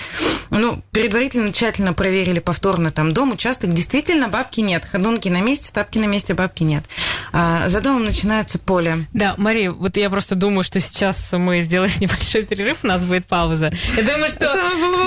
Ну, 0.50 0.80
предварительно 0.92 1.52
тщательно 1.52 1.94
проверили 1.94 2.38
повторно 2.38 2.92
там 2.92 3.12
дом, 3.12 3.32
участок. 3.32 3.72
Действительно, 3.72 4.28
бабки 4.28 4.60
нет. 4.60 4.84
Ходунки 4.84 5.28
на 5.28 5.40
месте, 5.40 5.72
тапки 5.74 5.98
на 5.98 6.04
месте, 6.04 6.32
бабки 6.32 6.62
нет. 6.62 6.84
А 7.32 7.68
за 7.68 7.80
домом 7.80 8.04
начинается 8.04 8.60
поле. 8.60 8.98
Да, 9.12 9.34
Мария, 9.36 9.72
вот 9.72 9.96
я 9.96 10.08
просто 10.10 10.36
думаю, 10.36 10.62
что 10.62 10.78
сейчас 10.78 11.32
мы 11.32 11.60
сделаем 11.62 11.92
небольшой 12.00 12.42
перерыв, 12.42 12.78
у 12.84 12.86
нас 12.86 13.02
будет 13.02 13.26
пауза. 13.26 13.72
Я 13.96 14.04
думаю, 14.04 14.30
что 14.30 14.44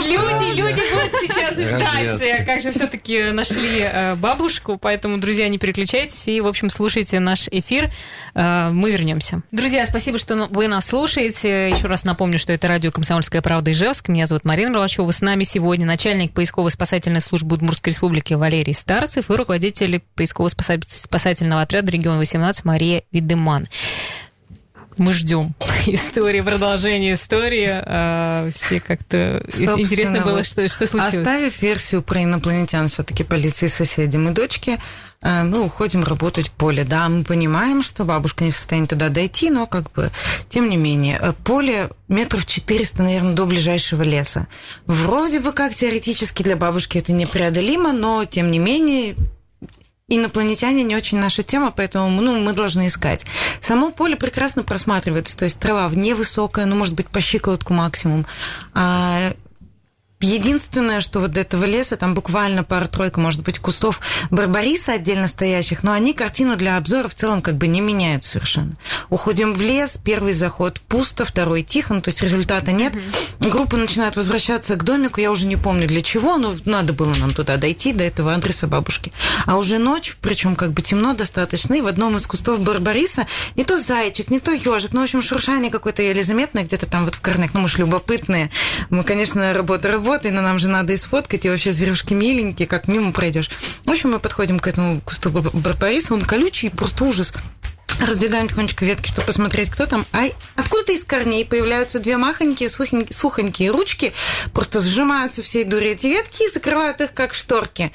люди, 0.06 0.54
люди 0.54 0.82
сейчас 1.12 1.60
ждать, 1.60 2.46
как 2.46 2.62
же 2.62 2.72
все-таки 2.72 3.32
нашли 3.32 3.82
э, 3.82 4.16
бабушку. 4.16 4.78
Поэтому, 4.78 5.18
друзья, 5.18 5.48
не 5.48 5.58
переключайтесь 5.58 6.28
и, 6.28 6.42
в 6.42 6.48
общем, 6.48 6.70
слушайте 6.70 7.20
наш 7.20 7.48
эфир. 7.50 7.92
Э, 8.36 8.70
мы 8.72 8.92
вернемся. 8.92 9.42
Друзья, 9.52 9.86
спасибо, 9.86 10.18
что 10.18 10.48
вы 10.50 10.68
нас 10.68 10.88
слушаете. 10.88 11.70
Еще 11.70 11.88
раз 11.88 12.04
напомню, 12.04 12.40
что 12.40 12.54
это 12.54 12.68
радио 12.68 12.92
«Комсомольская 12.92 13.42
правда» 13.42 13.72
Ижевск. 13.72 14.08
Меня 14.10 14.26
зовут 14.26 14.46
Марина 14.46 14.70
Мерлачева. 14.70 15.10
С 15.12 15.22
нами 15.22 15.44
сегодня 15.44 15.86
начальник 15.86 16.34
поисково-спасательной 16.34 17.22
службы 17.22 17.56
Удмуртской 17.56 17.92
республики 17.92 18.34
Валерий 18.34 18.74
Старцев 18.74 19.30
и 19.30 19.34
руководитель 19.34 20.02
поисково-спасательного 20.16 21.62
отряда 21.62 21.92
региона 21.92 22.18
18 22.18 22.66
Мария 22.66 23.04
Видеман 23.12 23.68
мы 24.98 25.14
ждем 25.14 25.56
истории, 25.88 26.42
продолжения 26.42 27.14
истории. 27.14 27.70
А, 27.70 28.50
все 28.54 28.80
как-то 28.80 29.44
интересно 29.78 30.22
было, 30.22 30.44
что, 30.44 30.68
что 30.68 30.86
случилось. 30.86 31.16
Оставив 31.16 31.62
версию 31.62 32.02
про 32.02 32.24
инопланетян 32.24 32.88
все-таки 32.88 33.24
полиции, 33.24 33.68
соседям 33.68 34.28
и 34.30 34.32
дочке, 34.32 34.80
а, 35.22 35.44
мы 35.44 35.62
уходим 35.62 36.04
работать 36.04 36.50
в 36.50 36.52
поле. 36.52 36.84
Да, 36.84 37.10
мы 37.10 37.24
понимаем, 37.24 37.82
что 37.82 38.04
бабушка 38.04 38.44
не 38.44 38.52
в 38.52 38.58
состоянии 38.58 38.88
туда 38.88 39.10
дойти, 39.10 39.50
но 39.50 39.66
как 39.66 39.92
бы, 39.92 40.12
тем 40.50 40.70
не 40.70 40.78
менее, 40.78 41.20
э, 41.22 41.34
поле 41.44 41.90
метров 42.08 42.46
400, 42.46 43.04
наверное, 43.04 43.34
до 43.34 43.46
ближайшего 43.46 44.04
леса. 44.04 44.48
Вроде 44.86 45.40
бы 45.40 45.54
как 45.54 45.74
теоретически 45.74 46.44
для 46.44 46.56
бабушки 46.56 46.98
это 46.98 47.12
непреодолимо, 47.14 47.94
но 47.94 48.26
тем 48.26 48.52
не 48.52 48.60
менее 48.60 49.16
инопланетяне 50.10 50.84
не 50.84 50.96
очень 50.96 51.20
наша 51.20 51.44
тема, 51.44 51.72
поэтому 51.72 52.22
ну, 52.22 52.40
мы 52.40 52.54
должны 52.54 52.88
искать. 52.88 53.26
Само 53.60 53.92
поле 53.92 54.16
прекрасно 54.16 54.64
просматривается, 54.64 55.38
то 55.38 55.46
есть 55.46 55.60
трава 55.60 55.90
невысокая, 55.94 56.66
ну, 56.66 56.76
может 56.76 56.96
быть, 56.96 57.10
по 57.10 57.20
щиколотку 57.20 57.74
максимум. 57.74 58.26
А 58.74 59.34
Единственное, 60.20 61.02
что 61.02 61.20
вот 61.20 61.32
до 61.34 61.42
этого 61.42 61.64
леса, 61.64 61.96
там 61.96 62.16
буквально 62.16 62.64
пара-тройка, 62.64 63.20
может 63.20 63.44
быть, 63.44 63.60
кустов 63.60 64.00
барбариса 64.32 64.94
отдельно 64.94 65.28
стоящих, 65.28 65.84
но 65.84 65.92
они 65.92 66.14
картину 66.14 66.56
для 66.56 66.78
обзора 66.78 67.08
в 67.08 67.14
целом 67.14 67.44
как 67.44 67.58
бы 67.58 67.68
не 67.68 67.82
меняют 67.82 68.26
совершенно. 68.26 68.78
Уходим 69.12 69.54
в 69.54 69.62
лес, 69.62 70.00
первый 70.04 70.34
заход 70.34 70.82
пусто, 70.82 71.24
второй 71.24 71.62
тихо, 71.62 71.94
ну, 71.94 72.02
то 72.02 72.10
есть 72.10 72.24
результата 72.24 72.72
нет. 72.72 72.94
Mm-hmm. 72.96 73.50
Группа 73.50 73.78
начинает 73.78 74.16
возвращаться 74.16 74.76
к 74.76 74.84
домику, 74.84 75.22
я 75.22 75.32
уже 75.32 75.46
не 75.46 75.56
помню 75.56 75.88
для 75.88 76.02
чего, 76.02 76.38
но 76.38 76.56
надо 76.66 76.94
было 76.94 77.14
нам 77.14 77.36
туда 77.36 77.58
дойти, 77.58 77.94
до 77.94 78.04
этого 78.04 78.34
адреса 78.34 78.66
бабушки. 78.66 79.14
А 79.46 79.56
уже 79.56 79.78
ночь, 79.78 80.18
причем 80.20 80.56
как 80.56 80.72
бы 80.72 80.82
темно 80.82 81.14
достаточно, 81.14 81.76
и 81.76 81.82
в 81.82 81.88
одном 81.88 82.18
из 82.18 82.26
кустов 82.26 82.60
барбариса 82.62 83.28
не 83.56 83.64
то 83.64 83.80
зайчик, 83.80 84.32
не 84.32 84.40
то 84.40 84.52
ежик, 84.52 84.94
ну, 84.94 85.02
в 85.02 85.04
общем, 85.04 85.22
шуршание 85.22 85.70
какое-то 85.70 86.02
еле 86.02 86.24
заметное 86.24 86.64
где-то 86.64 86.88
там 86.88 87.06
вот 87.06 87.14
в 87.14 87.22
корнях, 87.22 87.54
ну, 87.54 87.62
мы 87.62 87.70
же 87.70 87.78
любопытные. 87.78 88.50
Мы, 88.90 89.04
конечно, 89.04 89.54
работа 89.54 89.90
работой, 90.08 90.32
но 90.32 90.42
нам 90.42 90.58
же 90.58 90.70
надо 90.70 90.94
и 90.94 90.98
сфоткать, 90.98 91.46
и 91.46 91.50
вообще 91.50 91.74
зверюшки 91.74 92.14
миленькие, 92.14 92.68
как 92.68 92.88
мимо 92.88 93.12
пройдешь. 93.12 93.50
В 93.84 93.92
общем, 93.92 94.12
мы 94.12 94.20
подходим 94.20 94.60
к 94.60 94.68
этому 94.68 95.02
кусту 95.02 95.30
барбариса, 95.30 96.14
он 96.14 96.22
колючий, 96.22 96.70
просто 96.70 97.04
ужас. 97.04 97.34
Раздвигаем 98.00 98.48
тихонечко 98.48 98.86
ветки, 98.86 99.10
чтобы 99.10 99.28
посмотреть, 99.28 99.70
кто 99.70 99.86
там. 99.86 100.06
Ай, 100.14 100.34
откуда-то 100.56 100.94
из 100.94 101.04
корней 101.04 101.46
появляются 101.46 102.00
две 102.00 102.16
махонькие, 102.16 102.70
сухонькие, 102.70 103.14
сухонькие 103.14 103.72
ручки, 103.72 104.14
просто 104.54 104.82
сжимаются 104.82 105.44
всей 105.44 105.66
дури 105.66 105.90
эти 105.90 106.08
ветки 106.08 106.44
и 106.44 106.52
закрывают 106.52 107.02
их, 107.02 107.14
как 107.14 107.34
шторки. 107.34 107.92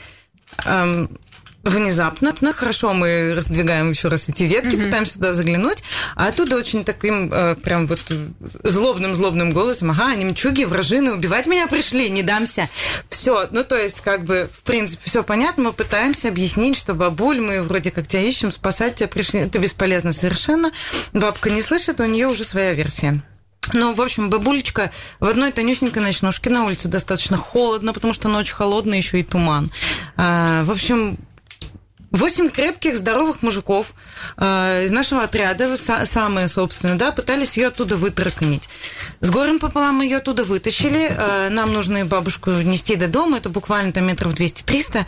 Внезапно, 1.64 2.34
ну, 2.40 2.52
хорошо, 2.52 2.92
мы 2.92 3.34
раздвигаем 3.36 3.90
еще 3.90 4.08
раз 4.08 4.28
эти 4.28 4.42
ветки, 4.42 4.74
mm-hmm. 4.74 4.84
пытаемся 4.84 5.14
туда 5.14 5.32
заглянуть, 5.32 5.84
а 6.16 6.26
оттуда 6.26 6.56
очень 6.56 6.84
таким 6.84 7.32
э, 7.32 7.54
прям 7.54 7.86
вот 7.86 8.00
злобным-злобным 8.64 9.52
голосом, 9.52 9.92
ага, 9.92 10.12
немчуги, 10.16 10.64
вражины, 10.64 11.12
убивать 11.12 11.46
меня 11.46 11.68
пришли, 11.68 12.10
не 12.10 12.24
дамся. 12.24 12.68
Все, 13.08 13.46
ну 13.52 13.62
то 13.62 13.76
есть 13.76 14.00
как 14.00 14.24
бы, 14.24 14.50
в 14.52 14.62
принципе, 14.62 15.02
все 15.08 15.22
понятно, 15.22 15.64
мы 15.64 15.72
пытаемся 15.72 16.28
объяснить, 16.28 16.76
что 16.76 16.94
бабуль, 16.94 17.40
мы 17.40 17.62
вроде 17.62 17.92
как 17.92 18.08
тебя 18.08 18.22
ищем, 18.22 18.50
спасать 18.50 18.96
тебя 18.96 19.08
пришли, 19.08 19.40
это 19.40 19.60
бесполезно 19.60 20.12
совершенно. 20.12 20.72
Бабка 21.12 21.48
не 21.48 21.62
слышит, 21.62 22.00
у 22.00 22.06
нее 22.06 22.26
уже 22.26 22.42
своя 22.42 22.72
версия. 22.72 23.22
Ну, 23.72 23.94
в 23.94 24.02
общем, 24.02 24.28
бабулечка 24.28 24.90
в 25.20 25.26
одной 25.26 25.52
тонюсенькой 25.52 26.02
ночнушке 26.02 26.50
на 26.50 26.64
улице 26.64 26.88
достаточно 26.88 27.36
холодно, 27.36 27.92
потому 27.92 28.12
что 28.12 28.28
ночь 28.28 28.50
холодная, 28.50 28.98
еще 28.98 29.20
и 29.20 29.22
туман. 29.22 29.70
А, 30.16 30.64
в 30.64 30.72
общем, 30.72 31.16
Восемь 32.12 32.50
крепких, 32.50 32.96
здоровых 32.96 33.42
мужиков 33.42 33.94
э, 34.36 34.84
из 34.84 34.90
нашего 34.90 35.22
отряда, 35.22 35.74
са- 35.74 36.04
самые, 36.04 36.48
собственно, 36.48 36.96
да, 36.98 37.10
пытались 37.10 37.56
ее 37.56 37.68
оттуда 37.68 37.96
вытараканить. 37.96 38.68
С 39.20 39.30
горем 39.30 39.58
пополам 39.58 40.02
ее 40.02 40.18
оттуда 40.18 40.44
вытащили. 40.44 41.08
Э, 41.10 41.48
нам 41.48 41.72
нужно 41.72 42.04
бабушку 42.04 42.50
нести 42.50 42.96
до 42.96 43.08
дома, 43.08 43.38
это 43.38 43.48
буквально 43.48 43.92
там 43.92 44.06
метров 44.06 44.34
200-300. 44.34 45.06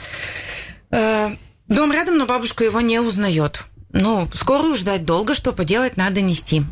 Э, 0.93 1.31
дом 1.69 1.93
рядом, 1.93 2.17
но 2.17 2.25
бабушка 2.25 2.65
его 2.65 2.81
не 2.81 2.99
узнает. 3.01 3.65
Ну, 3.93 4.29
скорую 4.35 4.77
ждать 4.77 5.05
долго, 5.05 5.35
что 5.35 5.53
поделать, 5.53 5.97
надо 5.97 6.21
нести 6.23 6.65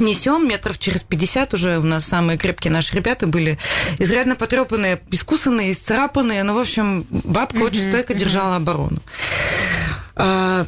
несем 0.00 0.48
метров 0.48 0.78
через 0.78 1.02
50 1.02 1.54
уже. 1.54 1.78
У 1.78 1.82
нас 1.82 2.04
самые 2.04 2.38
крепкие 2.38 2.72
наши 2.72 2.94
ребята 2.94 3.26
были. 3.26 3.58
Изрядно 3.98 4.36
потрепанные, 4.36 5.00
искусанные, 5.10 5.72
исцарапанные, 5.72 6.42
но, 6.42 6.52
ну, 6.52 6.58
в 6.58 6.62
общем, 6.62 7.06
бабка 7.10 7.58
очень 7.58 7.88
стойко 7.88 8.14
держала 8.14 8.56
оборону. 8.56 9.00
А, 10.16 10.66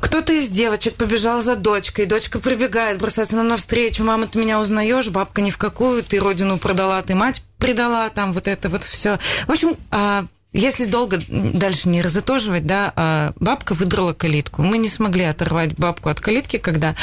кто-то 0.00 0.32
из 0.32 0.48
девочек 0.48 0.94
побежал 0.94 1.42
за 1.42 1.56
дочкой, 1.56 2.06
дочка 2.06 2.38
прибегает, 2.38 2.98
бросается 2.98 3.36
нам 3.36 3.48
навстречу, 3.48 4.04
мама, 4.04 4.26
ты 4.26 4.38
меня 4.38 4.60
узнаешь, 4.60 5.08
бабка 5.08 5.40
ни 5.40 5.50
в 5.50 5.58
какую, 5.58 6.02
ты 6.02 6.18
родину 6.18 6.58
продала, 6.58 7.02
ты 7.02 7.14
мать 7.14 7.42
предала, 7.58 8.08
там 8.10 8.32
вот 8.32 8.46
это 8.46 8.68
вот 8.68 8.84
все. 8.84 9.18
В 9.46 9.50
общем, 9.50 9.76
а, 9.90 10.26
если 10.54 10.84
долго 10.84 11.20
дальше 11.28 11.88
не 11.88 12.00
разытоживать, 12.00 12.64
да, 12.64 12.92
а 12.94 13.32
бабка 13.40 13.74
выдрала 13.74 14.12
калитку. 14.12 14.62
Мы 14.62 14.78
не 14.78 14.88
смогли 14.88 15.24
оторвать 15.24 15.74
бабку 15.74 16.08
от 16.08 16.20
калитки, 16.20 16.58
когда 16.58 16.94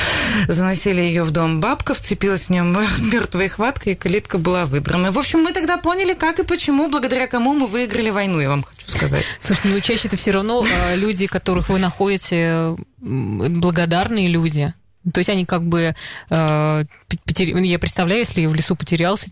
заносили 0.48 1.02
ее 1.02 1.24
в 1.24 1.32
дом. 1.32 1.60
Бабка 1.60 1.94
вцепилась 1.94 2.46
в 2.46 2.50
нем 2.50 2.72
мертвой 3.12 3.50
хваткой, 3.50 3.94
и 3.94 3.96
калитка 3.96 4.38
была 4.38 4.66
выдрана. 4.66 5.12
В 5.12 5.20
общем, 5.20 5.40
мы 5.40 5.52
тогда 5.52 5.78
поняли, 5.78 6.14
как 6.14 6.40
и 6.40 6.44
почему, 6.44 6.90
благодаря 6.90 7.28
кому 7.28 7.54
мы 7.54 7.68
выиграли 7.68 8.10
войну, 8.10 8.40
я 8.40 8.50
вам 8.50 8.64
хочу 8.64 8.88
сказать. 8.88 9.26
Слушай, 9.42 9.62
ну 9.66 9.80
чаще 9.82 10.08
это 10.08 10.16
все 10.16 10.32
равно 10.32 10.64
а, 10.64 10.96
люди, 10.96 11.28
которых 11.28 11.68
вы 11.68 11.78
находите, 11.80 12.78
благодарные 13.00 14.30
люди. 14.30 14.74
То 15.12 15.20
есть 15.20 15.30
они 15.30 15.46
как 15.46 15.64
бы... 15.64 15.96
Э, 16.30 16.84
я 17.28 17.80
представляю, 17.80 18.20
если 18.20 18.46
в 18.46 18.54
лесу 18.54 18.76
потерялся 18.76 19.28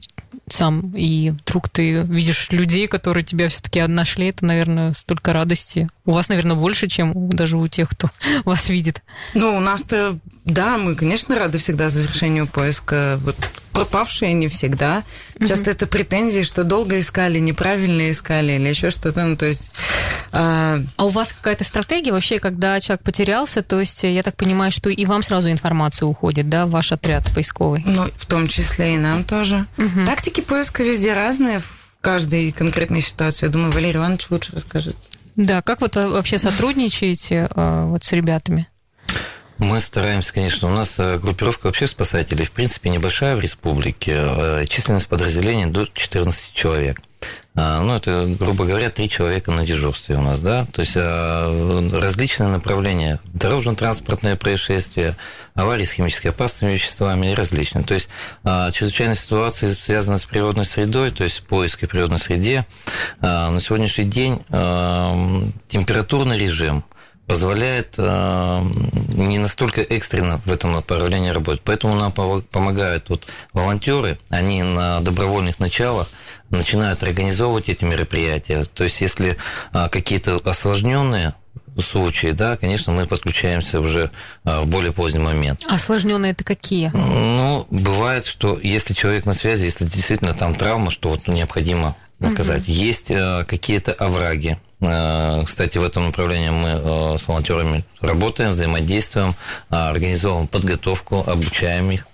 сам, 0.48 0.92
и 0.96 1.30
вдруг 1.32 1.70
ты 1.70 2.02
видишь 2.02 2.50
людей, 2.52 2.88
которые 2.88 3.24
тебя 3.24 3.48
все-таки 3.50 3.86
нашли, 3.86 4.28
это, 4.28 4.46
наверное, 4.46 4.94
столько 4.94 5.34
радости. 5.34 5.90
У 6.06 6.12
вас, 6.12 6.30
наверное, 6.30 6.56
больше, 6.56 6.88
чем 6.88 7.30
даже 7.30 7.58
у 7.58 7.68
тех, 7.68 7.90
кто 7.90 8.10
вас 8.46 8.70
видит. 8.70 9.04
Ну, 9.34 9.58
у 9.58 9.60
нас-то, 9.60 10.18
да, 10.50 10.78
мы, 10.78 10.96
конечно, 10.96 11.38
рады 11.38 11.58
всегда 11.58 11.90
завершению 11.90 12.48
поиска. 12.48 13.20
Вот 13.24 13.36
пропавшие 13.72 14.34
не 14.34 14.48
всегда. 14.48 15.04
Часто 15.40 15.70
mm-hmm. 15.70 15.74
это 15.74 15.88
претензии, 15.88 16.42
что 16.42 16.64
долго 16.64 17.00
искали, 17.00 17.40
неправильно 17.40 18.12
искали 18.12 18.54
или 18.54 18.68
еще 18.68 18.92
что-то. 18.92 19.24
Ну, 19.24 19.38
то 19.38 19.46
есть... 19.46 19.72
А... 20.32 20.80
а 20.98 21.06
у 21.06 21.10
вас 21.10 21.32
какая-то 21.34 21.64
стратегия 21.64 22.12
вообще, 22.12 22.40
когда 22.40 22.80
человек 22.80 23.04
потерялся, 23.04 23.62
то 23.62 23.80
есть 23.80 24.04
я 24.04 24.22
так 24.22 24.36
понимаю, 24.36 24.72
что 24.72 24.90
и 24.90 25.06
вам 25.06 25.24
сразу 25.24 25.50
информация 25.50 26.08
уходит, 26.08 26.50
да, 26.50 26.66
в 26.66 26.72
ваш 26.72 26.92
отряд 26.92 27.32
поисковый? 27.34 27.84
Ну, 27.86 28.10
в 28.16 28.26
том 28.26 28.48
числе 28.48 28.96
и 28.96 28.98
нам 28.98 29.24
тоже. 29.24 29.66
Mm-hmm. 29.78 30.06
Тактики 30.06 30.42
поиска 30.42 30.84
везде 30.84 31.14
разные, 31.14 31.60
в 31.60 31.98
каждой 32.02 32.52
конкретной 32.52 33.02
ситуации. 33.02 33.46
Я 33.46 33.52
думаю, 33.52 33.72
Валерий 33.72 33.98
Иванович 33.98 34.28
лучше 34.30 34.54
расскажет. 34.54 34.96
Да, 35.36 35.62
как 35.62 35.80
вот 35.82 35.96
вообще 35.96 36.38
сотрудничаете 36.38 37.48
а, 37.52 37.86
вот 37.86 38.04
с 38.04 38.12
ребятами? 38.12 38.68
Мы 39.60 39.82
стараемся, 39.82 40.34
конечно, 40.34 40.70
у 40.70 40.72
нас 40.72 40.96
э, 41.00 41.18
группировка 41.18 41.66
вообще 41.66 41.86
спасателей, 41.86 42.46
в 42.46 42.52
принципе, 42.52 42.90
небольшая 42.90 43.36
в 43.36 43.42
республике, 43.42 44.14
э, 44.16 44.66
численность 44.70 45.10
подразделений 45.10 45.66
до 45.66 45.86
14 45.86 46.54
человек. 46.54 47.02
А, 47.56 47.82
ну, 47.82 47.94
это, 47.94 48.26
грубо 48.40 48.64
говоря, 48.64 48.90
три 48.90 49.10
человека 49.10 49.52
на 49.52 49.66
дежурстве 49.66 50.16
у 50.16 50.22
нас, 50.22 50.40
да, 50.40 50.66
то 50.72 50.80
есть 50.80 50.94
а, 50.96 51.90
различные 51.92 52.48
направления, 52.48 53.20
дорожно-транспортные 53.34 54.38
происшествия, 54.38 55.18
аварии 55.56 55.84
с 55.84 55.92
химически 55.92 56.28
опасными 56.28 56.72
веществами 56.72 57.32
и 57.32 57.34
различные. 57.34 57.84
То 57.84 57.96
есть 57.96 58.08
а, 58.46 58.72
чрезвычайные 58.72 59.18
ситуации 59.18 59.72
связаны 59.72 60.20
с 60.20 60.24
природной 60.24 60.64
средой, 60.64 61.12
то 61.12 61.26
есть 61.26 61.44
поиски 61.44 61.84
в 61.84 61.90
природной 61.90 62.20
среде. 62.20 62.66
На 63.20 63.60
сегодняшний 63.60 64.06
день 64.06 64.40
температурный 65.68 66.38
режим– 66.38 66.86
позволяет 67.30 67.94
э, 68.00 68.62
не 69.14 69.38
настолько 69.38 69.82
экстренно 69.82 70.42
в 70.46 70.52
этом 70.52 70.72
направлении 70.72 71.30
работать. 71.30 71.62
Поэтому 71.64 71.94
нам 71.94 72.12
помогают 72.12 73.10
вот 73.10 73.28
волонтеры, 73.54 74.18
они 74.30 74.64
на 74.64 75.00
добровольных 75.02 75.60
началах 75.60 76.10
начинают 76.50 77.04
организовывать 77.04 77.70
эти 77.70 77.84
мероприятия. 77.86 78.66
То 78.66 78.84
есть, 78.84 79.00
если 79.02 79.38
э, 79.74 79.90
какие-то 79.90 80.38
осложненные 80.44 81.36
случаи, 81.78 82.32
да, 82.32 82.56
конечно, 82.56 82.92
мы 82.92 83.06
подключаемся 83.06 83.80
уже 83.80 84.10
э, 84.44 84.62
в 84.62 84.66
более 84.66 84.92
поздний 84.92 85.22
момент. 85.22 85.64
Осложненные 85.68 86.32
это 86.32 86.44
какие? 86.44 86.90
Ну, 86.96 87.68
бывает, 87.70 88.26
что 88.26 88.60
если 88.60 88.96
человек 88.96 89.28
на 89.28 89.36
связи, 89.36 89.66
если 89.66 89.86
действительно 89.86 90.34
там 90.34 90.56
травма, 90.56 90.90
что 90.90 91.10
вот 91.10 91.28
необходимо 91.28 91.96
наказать. 92.18 92.64
Угу. 92.64 92.72
Есть 92.72 93.12
э, 93.12 93.44
какие-то 93.48 93.94
овраги. 93.94 94.58
Э, 94.82 95.42
кстати, 95.46 95.78
в 95.78 95.84
этом 95.84 96.06
направлении 96.06 96.50
мы 96.50 96.70
э, 96.70 97.18
с 97.18 97.28
волонтерами 97.28 97.84
работаем, 98.02 98.52
взаимодействуем, 98.52 99.36
организовываем 99.70 100.48
подготовку, 100.48 101.24
обучаем 101.26 101.92
их. 101.92 102.08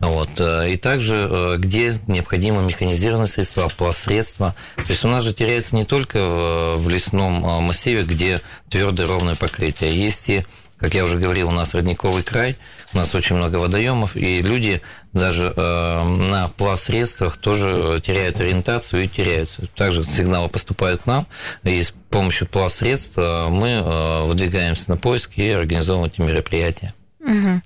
Вот. 0.00 0.30
И 0.40 0.74
также, 0.74 1.54
где 1.56 1.96
необходимы 2.08 2.64
механизированные 2.64 3.28
средства, 3.28 3.68
пластсредства. 3.68 4.56
То 4.74 4.86
есть 4.88 5.04
у 5.04 5.08
нас 5.08 5.22
же 5.22 5.32
теряются 5.32 5.76
не 5.76 5.84
только 5.84 6.74
в 6.76 6.88
лесном 6.88 7.34
массиве, 7.62 8.02
где 8.02 8.40
твердое 8.68 9.06
ровное 9.06 9.36
покрытие. 9.36 9.96
Есть 9.96 10.28
и 10.28 10.44
как 10.80 10.94
я 10.94 11.04
уже 11.04 11.18
говорил, 11.18 11.48
у 11.48 11.52
нас 11.52 11.74
родниковый 11.74 12.22
край, 12.22 12.56
у 12.94 12.96
нас 12.96 13.14
очень 13.14 13.36
много 13.36 13.56
водоемов, 13.56 14.16
и 14.16 14.38
люди 14.38 14.80
даже 15.12 15.52
э, 15.54 16.04
на 16.08 16.48
плавсредствах 16.48 17.36
тоже 17.36 17.70
э, 17.70 18.00
теряют 18.00 18.40
ориентацию 18.40 19.04
и 19.04 19.08
теряются. 19.08 19.66
Также 19.76 20.04
сигналы 20.04 20.48
поступают 20.48 21.02
к 21.02 21.06
нам, 21.06 21.26
и 21.64 21.82
с 21.82 21.92
помощью 22.08 22.48
плавсредств 22.48 23.12
э, 23.16 23.46
мы 23.48 23.68
э, 23.68 24.22
выдвигаемся 24.22 24.90
на 24.90 24.96
поиск 24.96 25.32
и 25.36 25.50
организовываем 25.50 26.10
эти 26.12 26.20
мероприятия. 26.22 26.94
Угу. 27.20 27.60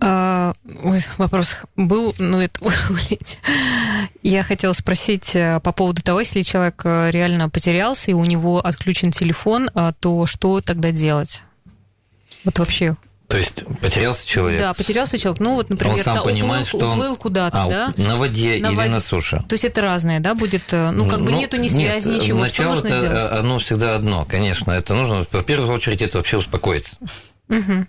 А, 0.00 0.52
вопрос 1.16 1.56
был, 1.76 2.14
ну 2.18 2.42
это 2.42 2.60
Я 4.22 4.42
хотела 4.42 4.74
спросить 4.74 5.34
э, 5.34 5.60
по 5.60 5.72
поводу 5.72 6.02
того, 6.02 6.20
если 6.20 6.42
человек 6.42 6.82
реально 6.84 7.48
потерялся 7.48 8.10
и 8.10 8.14
у 8.14 8.24
него 8.26 8.60
отключен 8.60 9.10
телефон, 9.10 9.70
то 10.00 10.26
что 10.26 10.60
тогда 10.60 10.90
делать? 10.90 11.42
Вот 12.44 12.58
вообще. 12.58 12.96
То 13.28 13.38
есть 13.38 13.64
потерялся 13.80 14.26
человек? 14.26 14.60
Да, 14.60 14.74
потерялся 14.74 15.16
человек. 15.16 15.40
Ну 15.40 15.54
вот, 15.54 15.70
например, 15.70 15.96
он 15.96 16.02
сам 16.02 16.16
да, 16.16 16.22
понимает, 16.22 16.66
уплыл, 16.66 16.80
что 16.80 16.90
он... 16.90 16.98
уплыл 16.98 17.16
куда-то, 17.16 17.64
а, 17.64 17.68
да? 17.68 17.94
На 17.96 18.18
воде 18.18 18.58
на 18.58 18.68
или 18.68 18.74
воде. 18.74 18.90
на 18.90 19.00
суше. 19.00 19.42
То 19.48 19.54
есть 19.54 19.64
это 19.64 19.80
разное, 19.80 20.20
да, 20.20 20.34
будет? 20.34 20.70
Э, 20.72 20.90
ну, 20.90 21.08
как 21.08 21.20
ну, 21.20 21.26
бы 21.26 21.32
нету 21.32 21.56
ни 21.56 21.68
связи, 21.68 22.08
нет, 22.08 22.22
ничего. 22.22 22.40
Начало 22.40 22.76
что 22.76 22.88
нужно 22.88 22.96
это 22.96 23.06
делать? 23.06 23.32
оно 23.32 23.58
всегда 23.58 23.94
одно, 23.94 24.26
конечно. 24.26 24.72
Это 24.72 24.92
нужно, 24.92 25.24
в 25.24 25.44
первую 25.44 25.72
очередь, 25.72 26.02
это 26.02 26.18
вообще 26.18 26.36
успокоиться. 26.36 26.98
Угу. 27.48 27.86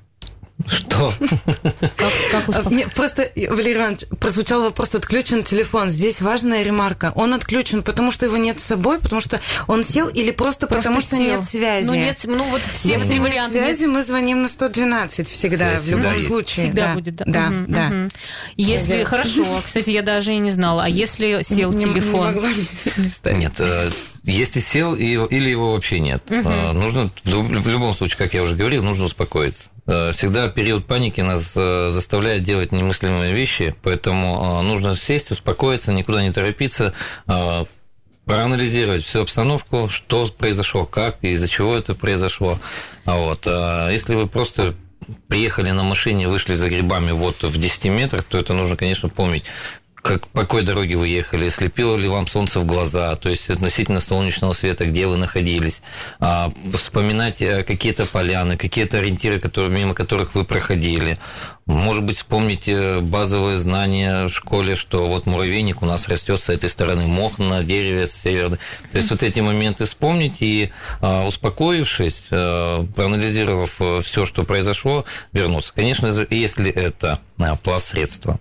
Что? 0.68 1.14
Как, 1.98 2.46
как 2.46 2.72
Нет, 2.72 2.94
просто, 2.94 3.30
Валерий 3.36 3.78
Иванович, 3.78 4.06
прозвучал 4.20 4.62
вопрос, 4.62 4.96
отключен 4.96 5.44
телефон. 5.44 5.90
Здесь 5.90 6.22
важная 6.22 6.64
ремарка. 6.64 7.12
Он 7.16 7.34
отключен, 7.34 7.84
потому 7.84 8.12
что 8.12 8.26
его 8.26 8.38
нет 8.38 8.60
с 8.60 8.64
собой, 8.64 9.00
потому 9.00 9.22
что 9.22 9.40
он 9.68 9.84
сел 9.84 10.08
или 10.08 10.32
просто, 10.32 10.68
просто 10.68 10.90
потому 10.90 11.02
что 11.02 11.18
нет 11.18 11.44
связи. 11.46 11.86
Ну, 11.86 11.94
нет, 11.94 12.20
ну 12.26 12.44
вот 12.46 12.62
все 12.74 12.94
Если 12.94 13.18
нет 13.18 13.50
связи, 13.50 13.86
мы 13.86 14.04
звоним 14.04 14.42
на 14.42 14.50
112 14.50 15.30
всегда, 15.30 15.72
Связь 15.72 15.84
в 15.84 15.90
любом 15.90 16.16
всегда 16.16 16.28
случае. 16.28 16.66
Всегда 16.66 16.88
да. 16.88 16.94
будет, 16.94 17.16
да. 17.16 17.26
Да, 17.28 17.48
угу, 17.48 17.66
да. 17.68 17.88
Угу. 17.88 18.10
Если, 18.58 18.96
я... 18.96 19.06
хорошо, 19.06 19.62
кстати, 19.66 19.90
я 19.90 20.02
даже 20.02 20.34
и 20.34 20.38
не 20.38 20.52
знала, 20.52 20.86
а 20.86 20.90
если 20.90 21.42
сел 21.44 21.72
не, 21.72 21.84
телефон? 21.84 22.40
Не 22.98 23.34
нет, 23.34 23.54
э, 23.60 23.90
если 24.24 24.60
сел 24.60 24.96
или 24.96 25.50
его 25.50 25.74
вообще 25.74 26.00
нет, 26.00 26.24
угу. 26.30 26.50
нужно, 26.74 27.10
в 27.24 27.68
любом 27.68 27.94
случае, 27.96 28.18
как 28.18 28.34
я 28.34 28.44
уже 28.44 28.56
говорил, 28.56 28.84
нужно 28.84 29.06
успокоиться. 29.06 29.73
Э, 29.86 30.12
всегда 30.14 30.48
период 30.48 30.86
паники 30.86 31.22
нас 31.22 31.54
э, 31.56 31.90
заставляет 31.90 32.44
делать 32.44 32.72
немыслимые 32.72 33.34
вещи, 33.34 33.76
поэтому 33.84 34.60
э, 34.62 34.64
нужно 34.64 34.96
сесть, 34.96 35.32
успокоиться, 35.32 35.92
никуда 35.92 36.22
не 36.22 36.32
торопиться, 36.32 36.94
проанализировать 38.26 39.04
всю 39.04 39.20
обстановку, 39.22 39.90
что 39.90 40.26
произошло, 40.28 40.86
как, 40.86 41.18
из-за 41.22 41.50
чего 41.50 41.76
это 41.76 41.94
произошло. 41.94 42.58
А 43.04 43.18
вот. 43.18 43.46
Если 43.92 44.16
вы 44.16 44.28
просто 44.28 44.76
приехали 45.28 45.72
на 45.72 45.84
машине, 45.84 46.30
вышли 46.30 46.56
за 46.56 46.70
грибами 46.70 47.12
вот 47.12 47.44
в 47.44 47.58
10 47.60 47.84
метрах, 47.86 48.24
то 48.24 48.38
это 48.38 48.54
нужно, 48.54 48.78
конечно, 48.78 49.10
помнить, 49.10 49.44
как, 50.04 50.28
по 50.28 50.42
какой 50.42 50.64
дороге 50.64 50.98
вы 50.98 51.08
ехали, 51.08 51.48
слепило 51.48 51.96
ли 51.96 52.10
вам 52.10 52.28
солнце 52.28 52.60
в 52.60 52.66
глаза, 52.66 53.16
то 53.16 53.30
есть 53.30 53.50
относительно 53.50 54.02
солнечного 54.02 54.52
света, 54.52 54.86
где 54.86 55.08
вы 55.08 55.16
находились, 55.16 55.82
а, 56.20 56.52
вспоминать 56.74 57.42
э, 57.42 57.64
какие-то 57.64 58.06
поляны, 58.06 58.58
какие-то 58.58 58.98
ориентиры, 58.98 59.40
которые, 59.40 59.72
мимо 59.72 59.94
которых 59.94 60.36
вы 60.36 60.44
проходили, 60.44 61.18
может 61.66 62.04
быть, 62.04 62.18
вспомнить 62.18 62.68
э, 62.68 63.00
базовые 63.00 63.58
знания 63.58 64.26
в 64.26 64.30
школе, 64.30 64.76
что 64.76 65.08
вот 65.08 65.26
муравейник 65.26 65.82
у 65.82 65.86
нас 65.86 66.10
растет 66.10 66.44
с 66.44 66.50
этой 66.50 66.70
стороны, 66.70 67.08
мох 67.08 67.40
на 67.40 67.64
дереве 67.64 68.06
с 68.06 68.12
северной. 68.12 68.58
То 68.92 68.98
есть 68.98 69.10
вот 69.10 69.24
эти 69.24 69.40
моменты 69.40 69.86
вспомнить 69.86 70.42
и, 70.42 70.70
а, 71.00 71.26
успокоившись, 71.26 72.26
э, 72.30 72.86
проанализировав 72.94 73.80
все, 74.04 74.26
что 74.26 74.44
произошло, 74.44 75.06
вернуться. 75.32 75.72
Конечно, 75.74 76.12
если 76.30 76.70
это 76.70 77.20
плавсредство, 77.64 78.38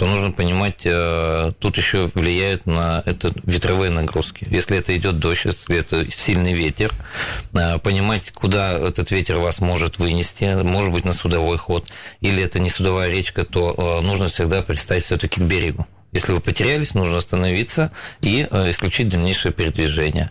то 0.00 0.06
нужно 0.06 0.32
понимать, 0.32 0.80
э, 0.84 1.50
тут 1.58 1.76
еще 1.76 2.10
влияют 2.14 2.64
на 2.64 3.02
это 3.04 3.30
ветровые 3.44 3.90
нагрузки. 3.90 4.46
Если 4.48 4.78
это 4.78 4.96
идет 4.96 5.18
дождь, 5.18 5.44
если 5.44 5.76
это 5.76 6.10
сильный 6.10 6.54
ветер, 6.54 6.90
э, 7.52 7.78
понимать, 7.80 8.30
куда 8.30 8.72
этот 8.72 9.10
ветер 9.10 9.38
вас 9.40 9.60
может 9.60 9.98
вынести, 9.98 10.62
может 10.62 10.90
быть, 10.90 11.04
на 11.04 11.12
судовой 11.12 11.58
ход, 11.58 11.86
или 12.22 12.42
это 12.42 12.60
не 12.60 12.70
судовая 12.70 13.10
речка, 13.10 13.44
то 13.44 13.74
э, 14.00 14.06
нужно 14.06 14.28
всегда 14.28 14.62
пристать 14.62 15.04
все-таки 15.04 15.38
к 15.38 15.44
берегу. 15.44 15.86
Если 16.12 16.32
вы 16.32 16.40
потерялись, 16.40 16.94
нужно 16.94 17.18
остановиться 17.18 17.92
и 18.22 18.40
исключить 18.40 19.10
дальнейшее 19.10 19.52
передвижение. 19.52 20.30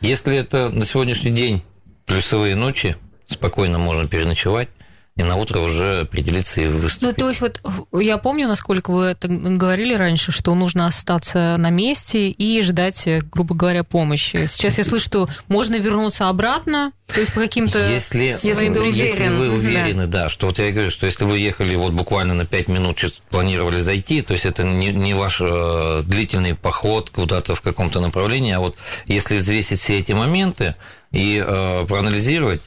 Если 0.00 0.36
это 0.36 0.70
на 0.70 0.84
сегодняшний 0.84 1.30
день 1.30 1.62
плюсовые 2.04 2.56
ночи, 2.56 2.96
спокойно 3.28 3.78
можно 3.78 4.08
переночевать, 4.08 4.70
и 5.16 5.22
на 5.22 5.36
утро 5.36 5.60
уже 5.60 6.00
определиться 6.00 6.60
и 6.60 6.66
выступить. 6.66 7.02
Ну, 7.02 7.12
то 7.12 7.28
есть 7.28 7.40
вот 7.40 7.60
я 7.92 8.18
помню, 8.18 8.48
насколько 8.48 8.90
вы 8.90 9.04
это 9.04 9.28
говорили 9.28 9.94
раньше, 9.94 10.32
что 10.32 10.54
нужно 10.54 10.88
остаться 10.88 11.56
на 11.56 11.70
месте 11.70 12.30
и 12.30 12.60
ждать, 12.62 13.08
грубо 13.32 13.54
говоря, 13.54 13.84
помощи. 13.84 14.48
Сейчас 14.50 14.78
я 14.78 14.84
слышу, 14.84 15.04
что 15.04 15.28
можно 15.46 15.76
вернуться 15.76 16.28
обратно, 16.28 16.92
то 17.06 17.20
есть 17.20 17.32
по 17.32 17.40
каким-то 17.40 17.78
если, 17.90 18.24
если, 18.42 18.72
ты 18.72 18.80
если 18.86 19.28
вы 19.28 19.50
уверены, 19.50 20.06
да. 20.06 20.24
да, 20.24 20.28
что 20.28 20.46
вот 20.48 20.58
я 20.58 20.72
говорю, 20.72 20.90
что 20.90 21.06
если 21.06 21.24
вы 21.24 21.38
ехали 21.38 21.76
вот 21.76 21.92
буквально 21.92 22.34
на 22.34 22.44
5 22.44 22.68
минут, 22.68 22.98
планировали 23.30 23.80
зайти, 23.80 24.20
то 24.22 24.32
есть 24.32 24.46
это 24.46 24.64
не, 24.64 24.88
не 24.88 25.14
ваш 25.14 25.40
э, 25.40 26.00
длительный 26.04 26.54
поход 26.54 27.10
куда-то 27.10 27.54
в 27.54 27.60
каком-то 27.60 28.00
направлении, 28.00 28.52
а 28.52 28.58
вот 28.58 28.76
если 29.06 29.36
взвесить 29.36 29.80
все 29.80 30.00
эти 30.00 30.12
моменты 30.12 30.74
и 31.12 31.40
э, 31.44 31.84
проанализировать, 31.86 32.62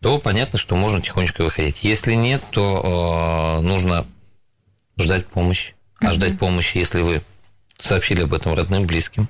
то 0.00 0.18
понятно, 0.18 0.58
что 0.58 0.76
можно 0.76 1.00
тихонечко 1.00 1.42
выходить. 1.42 1.82
Если 1.82 2.14
нет, 2.14 2.42
то 2.50 3.58
э, 3.58 3.66
нужно 3.66 4.06
ждать 4.98 5.26
помощи. 5.26 5.74
А 6.00 6.06
mm-hmm. 6.06 6.12
ждать 6.12 6.38
помощи, 6.38 6.78
если 6.78 7.02
вы 7.02 7.20
сообщили 7.78 8.22
об 8.22 8.34
этом 8.34 8.54
родным, 8.54 8.86
близким. 8.86 9.28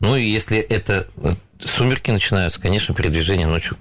Ну 0.00 0.16
и 0.16 0.28
если 0.28 0.58
это 0.58 1.08
э, 1.16 1.32
сумерки 1.64 2.10
начинаются, 2.10 2.60
конечно, 2.60 2.94
передвижение 2.94 3.46
ночью 3.46 3.76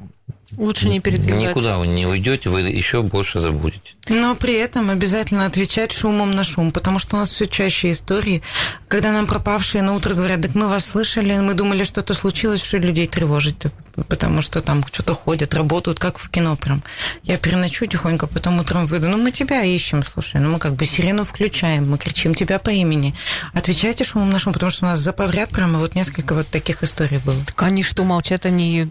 Лучше 0.58 0.88
не 0.88 1.00
передвигаться. 1.00 1.48
Никуда 1.48 1.78
вы 1.78 1.88
не 1.88 2.06
уйдете, 2.06 2.50
вы 2.50 2.62
еще 2.62 3.02
больше 3.02 3.40
забудете. 3.40 3.94
Но 4.10 4.36
при 4.36 4.54
этом 4.54 4.90
обязательно 4.90 5.46
отвечать 5.46 5.92
шумом 5.92 6.36
на 6.36 6.44
шум, 6.44 6.72
потому 6.72 7.00
что 7.00 7.16
у 7.16 7.20
нас 7.20 7.30
все 7.30 7.48
чаще 7.48 7.92
истории, 7.92 8.42
когда 8.88 9.12
нам 9.12 9.26
пропавшие 9.26 9.82
на 9.82 9.94
утро 9.96 10.14
говорят, 10.14 10.42
так 10.42 10.56
мы 10.56 10.68
вас 10.68 10.86
слышали, 10.86 11.38
мы 11.40 11.54
думали, 11.54 11.84
что-то 11.84 12.14
случилось, 12.14 12.64
что 12.64 12.78
людей 12.78 13.08
тревожить 13.08 13.58
потому 14.08 14.42
что 14.42 14.62
там 14.62 14.86
что-то 14.92 15.14
ходят, 15.14 15.54
работают, 15.54 16.00
как 16.00 16.18
в 16.18 16.30
кино 16.30 16.56
прям. 16.56 16.84
Я 17.24 17.38
переночую 17.38 17.88
тихонько, 17.88 18.28
потом 18.28 18.60
утром 18.60 18.88
выйду. 18.88 19.08
Ну, 19.08 19.18
мы 19.18 19.32
тебя 19.32 19.64
ищем, 19.64 20.04
слушай. 20.04 20.42
Ну, 20.42 20.52
мы 20.52 20.60
как 20.60 20.74
бы 20.76 20.86
сирену 20.86 21.24
включаем, 21.26 21.90
мы 21.90 21.98
кричим 21.98 22.34
тебя 22.34 22.60
по 22.60 22.70
имени. 22.70 23.16
Отвечайте 23.54 24.04
шумом 24.04 24.30
нашему, 24.30 24.54
потому 24.54 24.72
что 24.72 24.86
у 24.86 24.90
нас 24.90 25.00
за 25.00 25.14
подряд 25.14 25.50
прямо 25.50 25.80
вот 25.80 25.96
несколько 25.96 26.34
вот 26.34 26.48
таких 26.48 26.84
историй 26.84 27.20
было. 27.20 27.38
Так 27.46 27.62
они 27.64 27.84
что, 27.84 28.04
молчат, 28.04 28.46
они, 28.46 28.88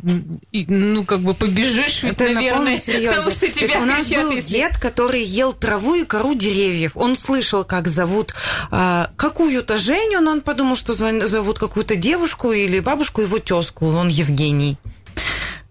ну, 0.52 1.04
как 1.04 1.20
бы 1.20 1.34
побежишь, 1.34 2.02
ведь, 2.02 2.14
Это 2.14 2.30
наверное, 2.30 2.78
потому 2.78 3.30
что 3.30 3.48
тебя 3.48 3.80
У 3.80 3.84
нас 3.84 4.06
кричат, 4.06 4.22
был 4.22 4.32
если... 4.32 4.50
дед, 4.50 4.78
который 4.78 5.22
ел 5.22 5.52
траву 5.52 5.94
и 5.94 6.04
кору 6.04 6.34
деревьев. 6.34 6.92
Он 6.94 7.16
слышал, 7.16 7.64
как 7.64 7.88
зовут 7.88 8.34
а, 8.70 9.10
какую-то 9.16 9.78
Женю, 9.78 10.20
но 10.20 10.32
он 10.32 10.40
подумал, 10.40 10.76
что 10.76 10.92
зовут 10.92 11.58
какую-то 11.58 11.96
девушку 11.96 12.52
или 12.52 12.80
бабушку, 12.80 13.22
его 13.22 13.38
тезку. 13.38 13.86
Он 13.86 14.08
Евгений. 14.08 14.78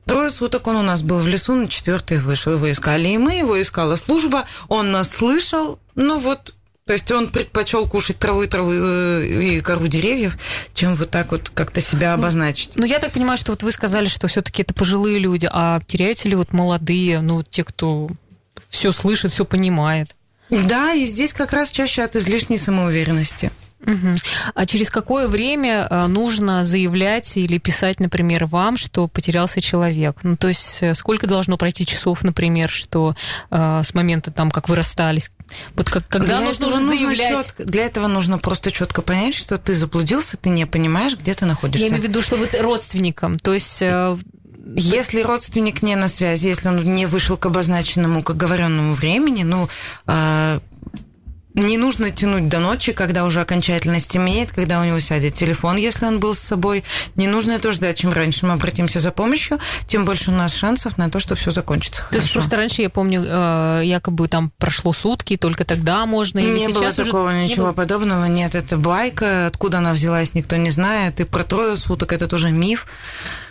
Трое 0.06 0.30
суток 0.30 0.68
он 0.68 0.78
у 0.78 0.82
нас 0.82 1.04
был 1.04 1.18
в 1.18 1.28
лесу, 1.28 1.56
на 1.56 1.68
четвертый 1.68 2.20
вышел. 2.20 2.54
Его 2.54 2.72
искали 2.72 3.10
и 3.10 3.18
мы, 3.18 3.34
его 3.34 3.62
искала 3.62 3.96
служба. 3.96 4.46
Он 4.68 4.92
нас 4.92 5.12
слышал, 5.12 5.80
ну 5.96 6.20
вот 6.20 6.54
то 6.86 6.94
есть 6.94 7.12
он 7.12 7.30
предпочел 7.30 7.88
кушать 7.88 8.18
траву 8.18 8.42
и 8.42 8.48
траву 8.48 8.72
э, 8.72 9.26
и 9.26 9.62
кору 9.62 9.88
деревьев, 9.88 10.38
чем 10.74 10.96
вот 10.96 11.12
так 11.12 11.32
вот 11.32 11.50
как-то 11.54 11.80
себя 11.80 12.16
ну, 12.16 12.24
обозначить. 12.24 12.72
Ну, 12.76 12.82
ну, 12.82 12.88
я 12.88 13.00
так 13.00 13.14
понимаю, 13.14 13.38
что 13.38 13.52
вот 13.52 13.64
вы 13.64 13.72
сказали, 13.72 14.08
что 14.08 14.28
все-таки 14.28 14.64
это 14.64 14.74
пожилые 14.74 15.20
люди, 15.20 15.48
а 15.50 15.80
теряются 15.86 16.28
ли 16.28 16.36
вот 16.36 16.54
молодые, 16.54 17.22
ну, 17.22 17.44
те, 17.44 17.64
кто 17.64 18.10
все 18.70 18.92
слышит, 18.92 19.32
все 19.32 19.46
понимает? 19.46 20.16
Да, 20.50 20.94
и 20.94 21.06
здесь 21.06 21.34
как 21.34 21.54
раз 21.54 21.72
чаще 21.72 22.04
от 22.04 22.16
излишней 22.16 22.58
самоуверенности. 22.58 23.52
Угу. 23.86 24.16
А 24.54 24.66
через 24.66 24.90
какое 24.90 25.28
время 25.28 25.88
э, 25.90 26.08
нужно 26.08 26.64
заявлять 26.64 27.38
или 27.38 27.58
писать, 27.58 28.00
например, 28.00 28.46
вам, 28.46 28.78
что 28.78 29.08
потерялся 29.08 29.62
человек? 29.62 30.18
Ну, 30.24 30.36
то 30.36 30.48
есть 30.48 30.80
э, 30.82 30.94
сколько 30.94 31.28
должно 31.28 31.58
пройти 31.58 31.86
часов, 31.86 32.24
например, 32.24 32.70
что 32.70 33.16
э, 33.50 33.82
с 33.84 33.94
момента 33.94 34.32
там, 34.32 34.52
как 34.52 34.70
вы 34.70 34.76
расстались? 34.76 35.32
Вот 35.76 35.90
как, 35.90 36.08
когда 36.08 36.38
для 36.38 36.48
нужно 36.48 36.68
уже 36.68 36.80
заявлять? 36.80 37.32
Нужно 37.32 37.44
четко, 37.44 37.66
для 37.66 37.86
этого 37.86 38.08
нужно 38.08 38.38
просто 38.38 38.72
четко 38.72 39.02
понять, 39.02 39.34
что 39.34 39.58
ты 39.58 39.74
заблудился, 39.74 40.38
ты 40.38 40.50
не 40.50 40.66
понимаешь, 40.66 41.18
где 41.18 41.34
ты 41.34 41.46
находишься. 41.46 41.84
Я 41.86 41.90
имею 41.90 42.04
в 42.04 42.08
виду, 42.08 42.22
что 42.22 42.36
вы 42.36 42.48
родственником, 42.60 43.40
то 43.40 43.54
есть 43.54 43.82
э, 43.82 44.18
если 44.76 45.22
родственник 45.22 45.82
не 45.82 45.96
на 45.96 46.08
связи, 46.08 46.48
если 46.48 46.68
он 46.68 46.96
не 46.96 47.06
вышел 47.06 47.36
к 47.36 47.46
обозначенному, 47.48 48.24
к 48.24 48.30
оговоренному 48.30 48.94
времени, 48.94 49.44
ну, 49.44 49.68
не 51.54 51.78
нужно 51.78 52.12
тянуть 52.12 52.48
до 52.48 52.60
ночи, 52.60 52.94
когда 52.94 53.26
уже 53.26 53.42
окончательно 53.42 54.00
стемнеет, 54.00 54.52
когда 54.52 54.80
у 54.80 54.86
него 54.86 55.00
сядет 55.00 55.34
телефон, 55.34 55.78
если 55.78 56.06
он 56.06 56.20
был 56.20 56.34
с 56.34 56.40
собой. 56.40 56.84
Не 57.16 57.28
нужно 57.28 57.54
это 57.54 57.72
ждать. 57.72 57.98
Чем 57.98 58.14
раньше 58.14 58.46
мы 58.46 58.54
обратимся 58.54 59.00
за 59.00 59.12
помощью, 59.12 59.60
тем 59.86 60.06
больше 60.06 60.32
у 60.32 60.34
нас 60.34 60.54
шансов 60.54 60.98
на 60.98 61.10
то, 61.10 61.20
что 61.20 61.36
все 61.36 61.52
закончится 61.52 62.04
хорошо. 62.04 62.18
То 62.20 62.24
есть 62.24 62.34
просто 62.34 62.56
раньше, 62.56 62.82
я 62.82 62.90
помню, 62.90 63.24
э, 63.24 63.82
якобы 63.84 64.28
там 64.28 64.52
прошло 64.58 64.94
сутки, 64.94 65.36
только 65.36 65.66
тогда 65.66 66.06
можно, 66.06 66.40
или 66.40 66.52
не 66.52 66.68
сейчас 66.68 66.96
было 66.96 67.06
такого, 67.06 67.28
уже... 67.28 67.44
ничего 67.44 67.68
не 67.68 67.74
подобного. 67.74 68.26
Нет, 68.26 68.56
это 68.56 68.78
байка, 68.78 69.48
откуда 69.48 69.80
она 69.80 69.94
взялась, 69.94 70.34
никто 70.34 70.56
не 70.56 70.70
знает. 70.70 71.20
И 71.20 71.26
про 71.26 71.44
трое 71.44 71.76
суток 71.76 72.14
это 72.14 72.28
тоже 72.28 72.52
миф. 72.52 72.88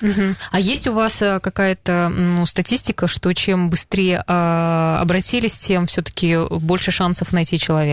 Угу. 0.00 0.36
А 0.50 0.60
есть 0.60 0.86
у 0.86 0.92
вас 0.92 1.20
э, 1.20 1.40
какая-то 1.40 2.08
ну, 2.08 2.46
статистика, 2.46 3.06
что 3.06 3.32
чем 3.34 3.68
быстрее 3.68 4.24
э, 4.26 4.96
обратились, 5.00 5.58
тем 5.58 5.86
все-таки 5.86 6.38
больше 6.48 6.90
шансов 6.90 7.32
найти 7.32 7.58
человека? 7.58 7.89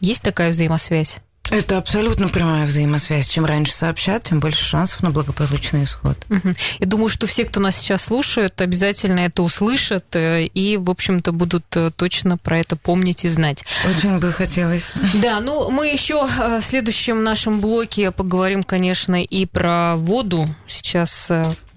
Есть 0.00 0.22
такая 0.22 0.50
взаимосвязь? 0.50 1.20
Это 1.50 1.76
абсолютно 1.76 2.28
прямая 2.28 2.66
взаимосвязь. 2.66 3.28
Чем 3.28 3.44
раньше 3.44 3.72
сообщат, 3.72 4.22
тем 4.22 4.40
больше 4.40 4.64
шансов 4.64 5.02
на 5.02 5.10
благополучный 5.10 5.84
исход. 5.84 6.16
Угу. 6.30 6.54
Я 6.78 6.86
думаю, 6.86 7.08
что 7.08 7.26
все, 7.26 7.44
кто 7.44 7.60
нас 7.60 7.76
сейчас 7.76 8.04
слушает, 8.04 8.60
обязательно 8.62 9.20
это 9.20 9.42
услышат 9.42 10.16
э, 10.16 10.46
и, 10.46 10.76
в 10.76 10.88
общем-то, 10.88 11.32
будут 11.32 11.64
точно 11.96 12.38
про 12.38 12.60
это 12.60 12.76
помнить 12.76 13.24
и 13.24 13.28
знать. 13.28 13.64
Очень 13.88 14.18
бы 14.18 14.32
хотелось. 14.32 14.92
Да, 15.14 15.40
ну 15.40 15.70
мы 15.70 15.88
еще 15.88 16.26
в 16.26 16.62
следующем 16.62 17.22
нашем 17.22 17.60
блоке 17.60 18.12
поговорим, 18.12 18.62
конечно, 18.62 19.22
и 19.22 19.44
про 19.44 19.96
воду. 19.96 20.46
Сейчас 20.66 21.28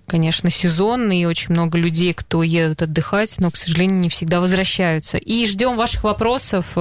конечно, 0.08 0.52
сезон, 0.52 1.12
и 1.12 1.26
очень 1.26 1.48
много 1.50 1.80
людей, 1.80 2.14
кто 2.14 2.44
едут 2.44 2.84
отдыхать, 2.84 3.36
но, 3.40 3.50
к 3.50 3.58
сожалению, 3.58 3.98
не 3.98 4.10
всегда 4.10 4.40
возвращаются. 4.40 5.18
И 5.18 5.48
ждем 5.48 5.76
ваших 5.76 6.04
вопросов 6.04 6.78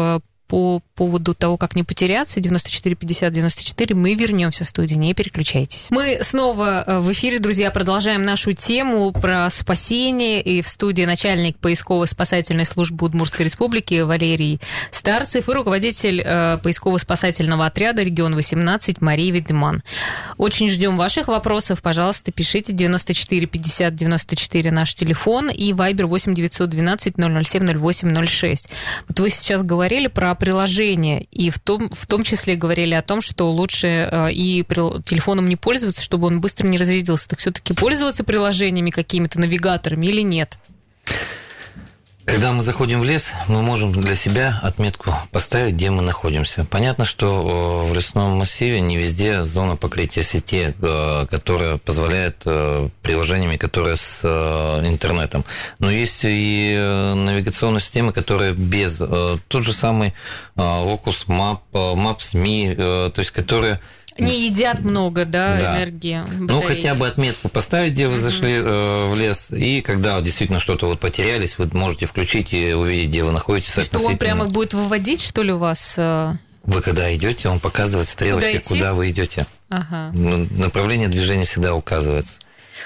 по 0.48 0.83
поводу 0.94 1.35
того, 1.35 1.57
как 1.57 1.74
не 1.74 1.83
потеряться, 1.83 2.40
94 2.40 2.94
50 2.94 3.33
94, 3.33 3.94
мы 3.94 4.14
вернемся 4.14 4.64
в 4.64 4.68
студию, 4.68 4.98
не 4.98 5.14
переключайтесь. 5.14 5.87
Мы 5.90 6.20
снова 6.22 6.85
э, 6.87 6.98
в 6.98 7.11
эфире, 7.12 7.38
друзья, 7.38 7.70
продолжаем 7.70 8.24
нашу 8.24 8.52
тему 8.52 9.12
про 9.12 9.48
спасение, 9.50 10.42
и 10.42 10.61
в 10.62 10.68
студии 10.68 11.04
начальник 11.04 11.57
поисково-спасательной 11.59 12.66
службы 12.66 13.07
Удмуртской 13.07 13.44
республики 13.46 14.00
Валерий 14.00 14.61
Старцев 14.90 15.48
и 15.48 15.52
руководитель 15.52 16.20
э, 16.20 16.59
поисково-спасательного 16.62 17.66
отряда 17.66 18.02
регион 18.02 18.35
18 18.35 19.00
Мария 19.00 19.33
Видеман. 19.33 19.83
Очень 20.37 20.68
ждем 20.68 20.96
ваших 20.96 21.28
вопросов, 21.28 21.80
пожалуйста, 21.80 22.33
пишите 22.33 22.72
94 22.72 23.46
50 23.46 23.94
94 23.94 24.70
наш 24.70 24.94
телефон 24.94 25.50
и 25.50 25.72
Viber 25.72 26.04
8 26.04 26.35
912 26.35 27.14
007 27.16 27.78
08 27.78 28.26
06. 28.26 28.68
Вот 29.09 29.20
вы 29.20 29.30
сейчас 29.30 29.62
говорили 29.62 30.09
про 30.09 30.34
приложение, 30.35 31.25
и 31.31 31.51
в 31.51 31.59
том, 31.59 31.90
в 31.90 32.07
том 32.07 32.23
числе 32.23 32.57
говорили 32.57 32.94
о 32.94 33.03
том, 33.03 33.20
что 33.20 33.51
лучше 33.51 33.87
э, 33.87 34.33
и 34.33 34.64
телефоном 35.05 35.49
не 35.49 35.57
пользоваться, 35.57 36.03
чтобы 36.03 36.27
он 36.27 36.40
быстро 36.40 36.66
не 36.66 36.79
разрядился. 36.79 37.29
Так 37.29 37.38
все-таки 37.38 37.75
пользоваться 37.75 38.25
приложениями 38.25 38.90
какими-то, 38.90 39.40
навигаторами 39.40 40.07
или 40.07 40.23
нет? 40.23 40.59
Когда 42.27 42.53
мы 42.53 42.63
заходим 42.63 43.01
в 43.01 43.05
лес, 43.05 43.33
мы 43.49 43.61
можем 43.61 43.93
для 43.93 44.15
себя 44.15 44.59
отметку 44.63 45.13
поставить, 45.31 45.75
где 45.75 45.91
мы 45.91 46.01
находимся. 46.01 46.65
Понятно, 46.65 47.05
что 47.05 47.87
в 47.87 47.95
лесном 47.95 48.39
массиве 48.39 48.81
не 48.81 48.97
везде 48.97 49.43
зона 49.43 49.77
покрытия 49.77 50.23
сети, 50.23 50.75
э, 50.81 51.27
которая 51.31 51.77
позволяет 51.77 52.37
э, 52.47 52.89
приложениями, 53.03 53.59
которые 53.59 53.97
с 53.97 54.21
э, 54.23 54.87
интернетом. 54.87 55.45
Но 55.79 55.91
есть 55.91 56.21
и 56.25 56.75
навигационные 56.75 57.81
системы, 57.81 58.13
которые 58.13 58.55
без. 58.55 58.97
Тот 58.97 59.63
же 59.63 59.73
самый 59.75 60.15
Locus 60.57 61.27
Map, 61.27 61.59
Maps.me, 61.73 63.11
то 63.11 63.21
есть 63.21 63.33
которые 63.33 63.81
не 64.18 64.46
едят 64.46 64.81
много, 64.81 65.24
да, 65.24 65.59
да. 65.59 65.77
энергии. 65.77 66.20
Батареи. 66.20 66.46
Ну, 66.48 66.61
хотя 66.62 66.94
бы 66.94 67.07
отметку 67.07 67.48
поставить, 67.48 67.92
где 67.92 68.09
вы 68.09 68.16
зашли 68.16 68.53
э, 68.53 69.09
в 69.09 69.18
лес, 69.18 69.50
и 69.50 69.81
когда 69.81 70.20
действительно 70.20 70.61
что-то 70.61 70.87
вот 70.87 71.00
потерялись, 71.00 71.59
вы 71.59 71.68
можете 71.72 72.07
включить 72.07 72.53
и 72.53 72.72
увидеть, 72.72 73.11
где 73.11 73.24
вы 73.24 73.33
находитесь. 73.33 73.72
Что 73.85 73.98
он 74.00 74.16
прямо 74.16 74.46
будет 74.46 74.74
выводить, 74.74 75.20
что 75.20 75.42
ли, 75.42 75.53
у 75.53 75.59
вас? 75.59 75.94
Э? 75.96 76.37
Вы 76.64 76.81
когда 76.81 77.14
идете, 77.14 77.48
он 77.48 77.61
показывает 77.61 78.09
стрелочки, 78.09 78.59
куда, 78.59 78.68
куда 78.68 78.94
вы 78.94 79.11
идете. 79.11 79.46
Ага. 79.68 80.11
Ну, 80.14 80.46
направление 80.50 81.09
движения 81.09 81.44
всегда 81.44 81.74
указывается. 81.74 82.38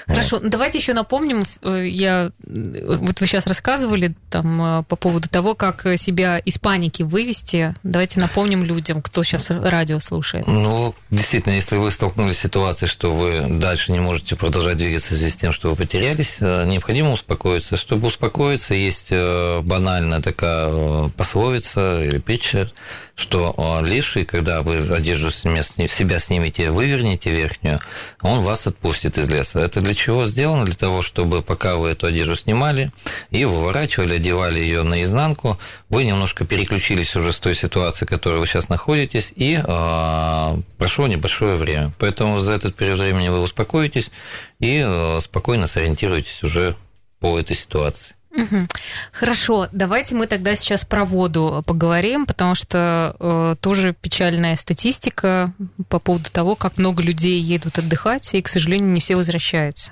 Хорошо, 0.09 0.39
вот. 0.39 0.49
давайте 0.49 0.79
еще 0.79 0.93
напомним, 0.93 1.43
э, 1.61 1.85
я, 1.87 2.31
вот 2.43 3.19
вы 3.21 3.27
сейчас 3.27 3.45
рассказывали 3.45 4.15
там 4.31 4.79
э, 4.79 4.83
по 4.83 4.95
поводу 4.95 5.29
того, 5.29 5.53
как 5.53 5.85
себя 5.97 6.39
из 6.39 6.57
паники 6.57 7.03
вывести. 7.03 7.75
Давайте 7.83 8.19
напомним 8.19 8.63
людям, 8.63 9.03
кто 9.03 9.23
сейчас 9.23 9.51
радио 9.51 9.99
слушает. 9.99 10.47
Ну, 10.47 10.95
действительно, 11.11 11.53
если 11.53 11.77
вы 11.77 11.91
столкнулись 11.91 12.37
с 12.37 12.41
ситуацией, 12.41 12.89
что 12.89 13.13
вы 13.13 13.45
дальше 13.59 13.91
не 13.91 13.99
можете 13.99 14.35
продолжать 14.35 14.77
двигаться 14.77 15.13
в 15.13 15.17
связи 15.17 15.29
с 15.29 15.35
тем, 15.35 15.51
что 15.51 15.69
вы 15.69 15.75
потерялись, 15.75 16.37
э, 16.39 16.65
необходимо 16.65 17.11
успокоиться. 17.11 17.77
Чтобы 17.77 18.07
успокоиться, 18.07 18.73
есть 18.73 19.11
банальная 19.11 20.21
такая 20.21 21.09
пословица 21.09 22.03
или 22.03 22.17
питчер, 22.17 22.71
что 23.19 23.81
лишний, 23.83 24.23
когда 24.23 24.61
вы 24.61 24.77
одежду 24.95 25.29
себя 25.29 26.19
снимете, 26.19 26.71
вывернете 26.71 27.31
верхнюю, 27.31 27.79
он 28.21 28.43
вас 28.43 28.65
отпустит 28.65 29.17
из 29.17 29.27
леса. 29.27 29.59
Это 29.59 29.81
для 29.81 29.93
чего 29.93 30.25
сделано? 30.25 30.65
Для 30.65 30.75
того, 30.75 31.01
чтобы 31.01 31.41
пока 31.41 31.75
вы 31.75 31.89
эту 31.89 32.07
одежду 32.07 32.35
снимали 32.35 32.91
и 33.29 33.43
выворачивали, 33.43 34.15
одевали 34.15 34.61
ее 34.61 34.83
наизнанку, 34.83 35.59
вы 35.89 36.05
немножко 36.05 36.45
переключились 36.45 37.15
уже 37.15 37.33
с 37.33 37.39
той 37.39 37.55
ситуации, 37.55 38.05
в 38.05 38.09
которой 38.09 38.39
вы 38.39 38.47
сейчас 38.47 38.69
находитесь, 38.69 39.33
и 39.35 39.61
э, 39.61 40.57
прошло 40.77 41.07
небольшое 41.07 41.55
время. 41.55 41.91
Поэтому 41.99 42.37
за 42.37 42.53
этот 42.53 42.75
период 42.75 42.99
времени 42.99 43.27
вы 43.27 43.41
успокоитесь 43.41 44.11
и 44.59 44.81
э, 44.85 45.19
спокойно 45.19 45.67
сориентируетесь 45.67 46.41
уже 46.43 46.75
по 47.19 47.37
этой 47.37 47.55
ситуации. 47.55 48.15
Угу. 48.43 48.67
Хорошо, 49.11 49.67
давайте 49.71 50.15
мы 50.15 50.27
тогда 50.27 50.55
сейчас 50.55 50.85
про 50.85 51.05
воду 51.05 51.63
поговорим, 51.65 52.25
потому 52.25 52.55
что 52.55 53.15
э, 53.19 53.55
тоже 53.59 53.93
печальная 53.93 54.55
статистика 54.55 55.53
по 55.87 55.99
поводу 55.99 56.29
того, 56.29 56.55
как 56.55 56.77
много 56.77 57.01
людей 57.01 57.39
едут 57.39 57.77
отдыхать, 57.77 58.33
и, 58.33 58.41
к 58.41 58.47
сожалению, 58.47 58.91
не 58.91 58.99
все 58.99 59.15
возвращаются. 59.15 59.91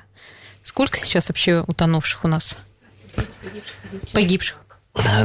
Сколько 0.63 0.97
сейчас 0.97 1.29
вообще 1.29 1.63
утонувших 1.65 2.25
у 2.25 2.27
нас? 2.27 2.57
Погибших. 4.13 4.57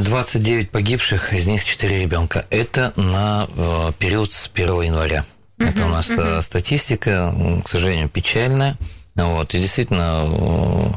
29 0.01 0.69
погибших, 0.69 1.33
из 1.33 1.47
них 1.47 1.63
4 1.63 1.99
ребенка. 1.99 2.45
Это 2.49 2.93
на 2.95 3.47
э, 3.55 3.91
период 3.97 4.31
с 4.33 4.49
1 4.53 4.81
января. 4.83 5.25
Uh-huh, 5.57 5.69
Это 5.69 5.85
у 5.85 5.89
нас 5.89 6.09
uh-huh. 6.09 6.41
статистика, 6.41 7.33
к 7.63 7.67
сожалению, 7.67 8.09
печальная. 8.09 8.77
Вот, 9.15 9.53
и 9.53 9.59
действительно, 9.59 10.25
э, 10.27 10.87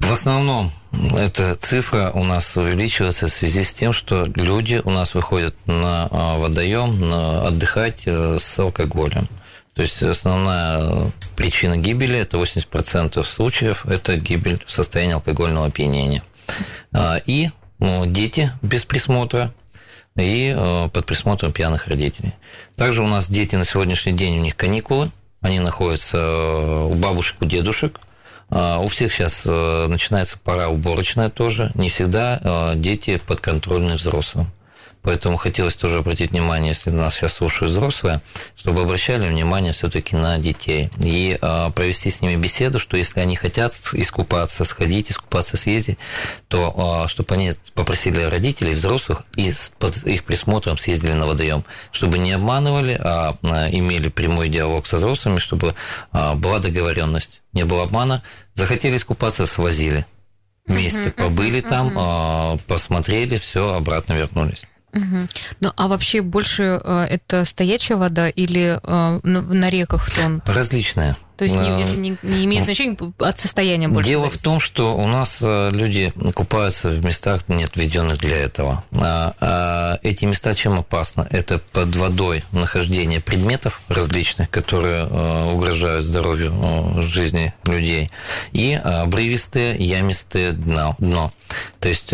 в 0.00 0.12
основном 0.12 0.72
эта 1.16 1.54
цифра 1.54 2.10
у 2.12 2.24
нас 2.24 2.56
увеличивается 2.56 3.28
в 3.28 3.32
связи 3.32 3.62
с 3.62 3.72
тем, 3.72 3.92
что 3.92 4.24
люди 4.34 4.80
у 4.84 4.90
нас 4.90 5.14
выходят 5.14 5.54
на 5.66 6.08
а, 6.10 6.38
водоем 6.38 7.12
отдыхать 7.12 8.02
э, 8.06 8.38
с 8.40 8.58
алкоголем. 8.58 9.28
То 9.74 9.82
есть 9.82 10.02
основная 10.02 11.12
причина 11.36 11.76
гибели, 11.76 12.18
это 12.18 12.38
80% 12.38 13.22
случаев, 13.24 13.86
это 13.86 14.16
гибель 14.16 14.62
в 14.66 14.72
состоянии 14.72 15.14
алкогольного 15.14 15.66
опьянения. 15.66 16.22
А, 16.92 17.20
и 17.24 17.50
ну, 17.78 18.04
дети 18.04 18.52
без 18.62 18.84
присмотра, 18.84 19.52
и 20.16 20.54
э, 20.56 20.88
под 20.92 21.06
присмотром 21.06 21.52
пьяных 21.52 21.88
родителей. 21.88 22.34
Также 22.76 23.02
у 23.02 23.06
нас 23.06 23.30
дети 23.30 23.56
на 23.56 23.64
сегодняшний 23.64 24.12
день, 24.12 24.38
у 24.38 24.42
них 24.42 24.56
каникулы, 24.56 25.10
они 25.40 25.60
находятся 25.60 26.18
э, 26.18 26.86
у 26.90 26.94
бабушек, 26.94 27.36
у 27.40 27.44
дедушек, 27.44 28.00
у 28.50 28.88
всех 28.88 29.12
сейчас 29.12 29.42
э, 29.44 29.86
начинается 29.88 30.38
пора 30.42 30.68
уборочная 30.68 31.30
тоже. 31.30 31.70
Не 31.74 31.88
всегда 31.88 32.40
э, 32.42 32.72
дети 32.76 33.20
подконтрольны 33.26 33.94
взрослым. 33.94 34.46
Поэтому 35.02 35.38
хотелось 35.38 35.76
тоже 35.76 35.98
обратить 35.98 36.30
внимание, 36.30 36.68
если 36.68 36.90
нас 36.90 37.14
сейчас 37.14 37.34
слушают 37.34 37.72
взрослые, 37.72 38.20
чтобы 38.54 38.82
обращали 38.82 39.28
внимание 39.28 39.72
все-таки 39.72 40.14
на 40.14 40.38
детей. 40.38 40.90
И 41.02 41.38
э, 41.40 41.70
провести 41.74 42.10
с 42.10 42.20
ними 42.20 42.36
беседу, 42.36 42.78
что 42.78 42.98
если 42.98 43.20
они 43.20 43.34
хотят 43.34 43.72
искупаться, 43.94 44.64
сходить, 44.64 45.10
искупаться, 45.10 45.56
съездить, 45.56 45.98
то 46.48 47.04
э, 47.04 47.08
чтобы 47.08 47.34
они 47.34 47.52
попросили 47.74 48.22
родителей, 48.22 48.74
взрослых, 48.74 49.22
и 49.36 49.52
под 49.78 49.96
их 50.04 50.24
присмотром 50.24 50.76
съездили 50.76 51.12
на 51.12 51.26
водоем, 51.26 51.64
чтобы 51.92 52.18
не 52.18 52.32
обманывали, 52.32 52.98
а 53.02 53.36
имели 53.42 54.08
прямой 54.08 54.50
диалог 54.50 54.86
со 54.86 54.96
взрослыми, 54.96 55.38
чтобы 55.38 55.74
э, 56.12 56.34
была 56.34 56.58
договоренность, 56.58 57.40
не 57.54 57.64
было 57.64 57.84
обмана. 57.84 58.22
Захотели 58.54 58.98
искупаться, 58.98 59.46
свозили 59.46 60.04
вместе, 60.66 61.10
побыли 61.10 61.60
там, 61.60 62.58
посмотрели, 62.68 63.38
все, 63.38 63.74
обратно 63.74 64.12
вернулись. 64.12 64.66
Угу. 64.92 65.28
Ну, 65.60 65.72
а 65.76 65.88
вообще 65.88 66.20
больше 66.20 66.80
э, 66.82 67.06
это 67.08 67.44
стоячая 67.44 67.96
вода 67.96 68.28
или 68.28 68.80
э, 68.82 69.20
на, 69.22 69.42
на 69.42 69.70
реках 69.70 70.10
тон? 70.10 70.42
Различная. 70.46 71.16
То 71.40 71.44
есть 71.44 71.56
не, 71.56 71.82
это 71.82 71.96
не, 71.96 72.18
не 72.22 72.44
имеет 72.44 72.64
значения 72.64 72.98
от 73.18 73.38
состояния 73.38 73.88
больше? 73.88 74.10
Дело 74.10 74.24
зависит. 74.24 74.40
в 74.40 74.44
том, 74.44 74.60
что 74.60 74.94
у 74.94 75.06
нас 75.06 75.38
э, 75.40 75.70
люди 75.72 76.12
купаются 76.34 76.90
в 76.90 77.02
местах, 77.02 77.48
не 77.48 77.64
отведенных 77.64 78.18
для 78.18 78.36
этого. 78.36 78.84
А, 79.00 79.34
а 79.40 79.98
эти 80.02 80.26
места 80.26 80.52
чем 80.54 80.78
опасны? 80.78 81.26
Это 81.30 81.58
под 81.58 81.96
водой 81.96 82.44
нахождение 82.52 83.22
предметов 83.22 83.80
различных, 83.88 84.50
которые 84.50 85.08
э, 85.08 85.52
угрожают 85.54 86.04
здоровью 86.04 86.52
э, 86.52 87.00
жизни 87.00 87.54
людей, 87.64 88.10
и 88.52 88.74
обрывистые, 88.74 89.76
ямистые 89.76 90.52
дно. 90.52 90.94
дно. 90.98 91.32
То 91.78 91.88
есть 91.88 92.12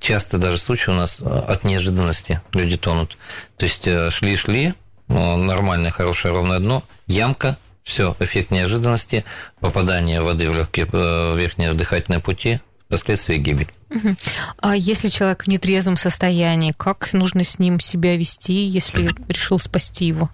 часто 0.00 0.38
даже 0.38 0.56
случаи 0.56 0.88
у 0.88 0.94
нас 0.94 1.20
от 1.20 1.64
неожиданности 1.64 2.40
люди 2.54 2.78
тонут. 2.78 3.18
То 3.58 3.66
есть 3.66 3.84
шли-шли, 3.84 4.72
нормальное, 5.08 5.90
хорошее, 5.90 6.32
ровное 6.32 6.60
дно, 6.60 6.82
ямка, 7.06 7.58
все, 7.84 8.16
эффект 8.18 8.50
неожиданности, 8.50 9.24
попадание 9.60 10.20
воды 10.20 10.50
в 10.50 10.54
легкие 10.54 10.86
в 10.86 11.36
верхние 11.36 11.72
дыхательные 11.72 12.20
пути, 12.20 12.60
последствия 12.88 13.36
гибель. 13.36 13.68
А 14.58 14.74
если 14.74 15.08
человек 15.08 15.44
в 15.44 15.46
нетрезвом 15.46 15.96
состоянии, 15.96 16.74
как 16.76 17.12
нужно 17.12 17.44
с 17.44 17.58
ним 17.58 17.78
себя 17.78 18.16
вести, 18.16 18.64
если 18.64 19.10
решил 19.28 19.58
спасти 19.58 20.06
его? 20.06 20.30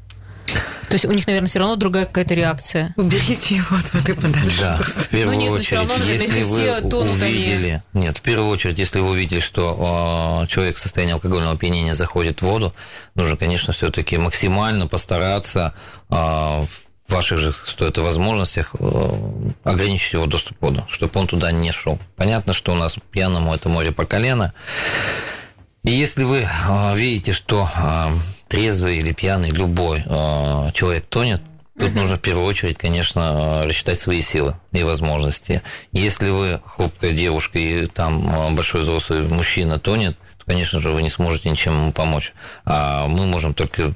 То 0.88 0.94
есть 0.94 1.04
у 1.04 1.12
них, 1.12 1.26
наверное, 1.28 1.48
все 1.48 1.60
равно 1.60 1.76
другая 1.76 2.04
какая-то 2.04 2.34
реакция. 2.34 2.92
Уберите 2.96 3.56
его 3.56 3.76
от 3.76 3.92
воды 3.94 4.14
подальше. 4.14 4.60
Да, 4.60 4.76
просто. 4.76 5.00
в 5.00 5.08
первую 5.08 5.36
ну, 5.36 5.42
нет, 5.42 5.52
очередь, 5.52 5.72
равно, 5.72 5.96
наверное, 5.96 6.22
если, 6.24 6.38
если 6.38 6.80
вы 6.82 6.90
тонут, 6.90 7.12
увидели... 7.14 7.82
Они... 7.92 8.04
Нет, 8.06 8.18
в 8.18 8.22
первую 8.22 8.48
очередь, 8.48 8.78
если 8.78 8.98
вы 8.98 9.10
увидели, 9.10 9.38
что 9.38 10.42
э, 10.42 10.46
человек 10.48 10.76
в 10.76 10.80
состоянии 10.80 11.12
алкогольного 11.12 11.52
опьянения 11.52 11.94
заходит 11.94 12.40
в 12.40 12.42
воду, 12.42 12.74
нужно, 13.14 13.36
конечно, 13.36 13.72
все 13.72 13.90
таки 13.90 14.18
максимально 14.18 14.88
постараться 14.88 15.74
э, 16.08 16.66
ваших 17.10 17.38
же, 17.38 17.54
что 17.64 17.86
это 17.86 18.02
возможностях, 18.02 18.74
э, 18.78 19.10
ограничить 19.64 20.12
его 20.12 20.26
доступ 20.26 20.58
к 20.58 20.62
воду, 20.62 20.84
чтобы 20.88 21.18
он 21.20 21.26
туда 21.26 21.52
не 21.52 21.72
шел. 21.72 21.98
Понятно, 22.16 22.52
что 22.52 22.72
у 22.72 22.76
нас 22.76 22.96
пьяному 23.10 23.54
это 23.54 23.68
море 23.68 23.92
по 23.92 24.04
колено. 24.04 24.52
И 25.82 25.90
если 25.90 26.24
вы 26.24 26.46
э, 26.46 26.96
видите, 26.96 27.32
что 27.32 27.68
э, 27.74 28.08
трезвый 28.48 28.98
или 28.98 29.12
пьяный 29.12 29.50
любой 29.50 30.02
человек 30.72 31.06
тонет, 31.06 31.42
Тут 31.78 31.94
нужно 31.94 32.16
в 32.16 32.20
первую 32.20 32.46
очередь, 32.46 32.76
конечно, 32.76 33.64
рассчитать 33.64 33.98
свои 33.98 34.20
силы 34.20 34.54
и 34.70 34.82
возможности. 34.82 35.62
Если 35.92 36.28
вы 36.28 36.60
хрупкая 36.66 37.12
девушка 37.12 37.58
и 37.58 37.86
там 37.86 38.54
большой 38.54 38.82
взрослый 38.82 39.26
мужчина 39.26 39.78
тонет, 39.78 40.18
то, 40.36 40.44
конечно 40.44 40.78
же, 40.80 40.90
вы 40.90 41.00
не 41.00 41.08
сможете 41.08 41.48
ничем 41.48 41.72
ему 41.72 41.92
помочь. 41.92 42.34
А 42.66 43.06
мы 43.06 43.24
можем 43.24 43.54
только 43.54 43.94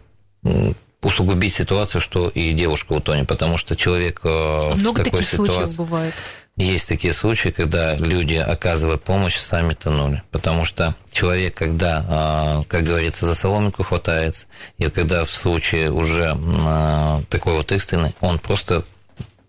усугубить 1.04 1.54
ситуацию, 1.54 2.00
что 2.00 2.28
и 2.28 2.52
девушка 2.52 2.94
утонет, 2.94 3.28
потому 3.28 3.56
что 3.56 3.76
человек 3.76 4.20
э, 4.24 4.74
Много 4.76 5.00
в 5.00 5.04
такой 5.04 5.20
таких 5.20 5.30
ситуации... 5.30 5.54
случаев 5.54 5.76
бывает. 5.76 6.14
Есть 6.56 6.88
такие 6.88 7.12
случаи, 7.12 7.48
когда 7.48 7.96
люди, 7.96 8.36
оказывая 8.36 8.96
помощь, 8.96 9.36
сами 9.36 9.74
тонули. 9.74 10.22
Потому 10.30 10.64
что 10.64 10.94
человек, 11.10 11.56
когда, 11.56 12.60
э, 12.60 12.68
как 12.68 12.84
говорится, 12.84 13.26
за 13.26 13.34
соломинку 13.34 13.82
хватается, 13.82 14.46
и 14.78 14.88
когда 14.88 15.24
в 15.24 15.34
случае 15.34 15.90
уже 15.90 16.36
э, 16.36 17.22
такой 17.28 17.54
вот 17.54 17.72
экстренный, 17.72 18.14
он 18.20 18.38
просто 18.38 18.84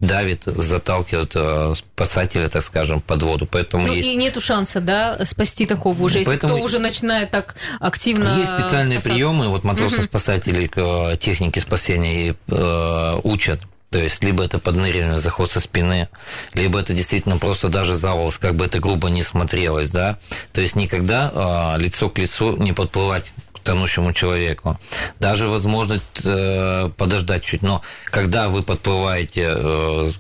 давит, 0.06 0.44
заталкивает 0.46 1.32
э, 1.36 1.74
спасателя, 1.76 2.48
так 2.48 2.64
скажем, 2.64 3.02
под 3.02 3.24
воду. 3.24 3.48
Поэтому 3.50 3.88
ну, 3.88 3.94
есть... 3.94 4.08
и 4.08 4.16
нету 4.16 4.42
шанса, 4.42 4.80
да, 4.82 5.26
спасти 5.26 5.66
такого 5.66 6.02
уже, 6.02 6.20
если 6.20 6.32
Поэтому... 6.32 6.56
кто 6.56 6.64
уже 6.64 6.80
начинает 6.80 7.32
так 7.32 7.56
активно 7.80 8.38
Есть 8.38 8.52
специальные 8.52 9.00
спасаться. 9.00 9.10
приемы, 9.10 9.48
вот 9.50 9.64
матросов-спасателей 9.64 10.72
угу. 10.76 11.16
техники 11.18 11.60
спасения 11.60 12.36
э, 12.48 13.14
учат. 13.24 13.62
То 13.92 14.00
есть, 14.00 14.24
либо 14.24 14.44
это 14.44 14.60
подныривание, 14.60 15.18
заход 15.18 15.50
со 15.50 15.62
спины, 15.62 16.10
либо 16.54 16.80
это 16.80 16.94
действительно 16.94 17.38
просто 17.38 17.70
даже 17.70 17.96
заволос, 17.96 18.38
как 18.38 18.56
бы 18.56 18.66
это 18.66 18.80
грубо 18.80 19.10
не 19.10 19.24
смотрелось, 19.24 19.90
да. 19.90 20.18
То 20.52 20.60
есть, 20.60 20.76
никогда 20.76 21.76
э, 21.78 21.82
лицо 21.82 22.10
к 22.10 22.18
лицу 22.18 22.58
не 22.58 22.74
подплывать 22.74 23.32
тонущему 23.66 24.14
человеку. 24.14 24.80
Даже 25.20 25.48
возможность 25.48 26.22
э, 26.24 26.90
подождать 26.96 27.44
чуть. 27.44 27.62
Но 27.62 27.82
когда 28.06 28.48
вы 28.48 28.64
подплываете 28.64 29.54
э, 29.58 30.12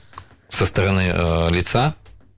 со 0.49 0.65
стороны 0.65 1.13
э, 1.15 1.49
лица, 1.51 1.95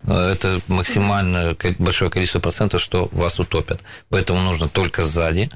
Это 0.08 0.62
максимально 0.68 1.56
большое 1.80 2.10
количество 2.10 2.40
процентов, 2.40 2.82
что 2.82 3.10
вас 3.12 3.40
утопят. 3.40 3.82
Поэтому 4.10 4.42
нужно 4.42 4.70
только 4.70 5.04
сзади, 5.04 5.50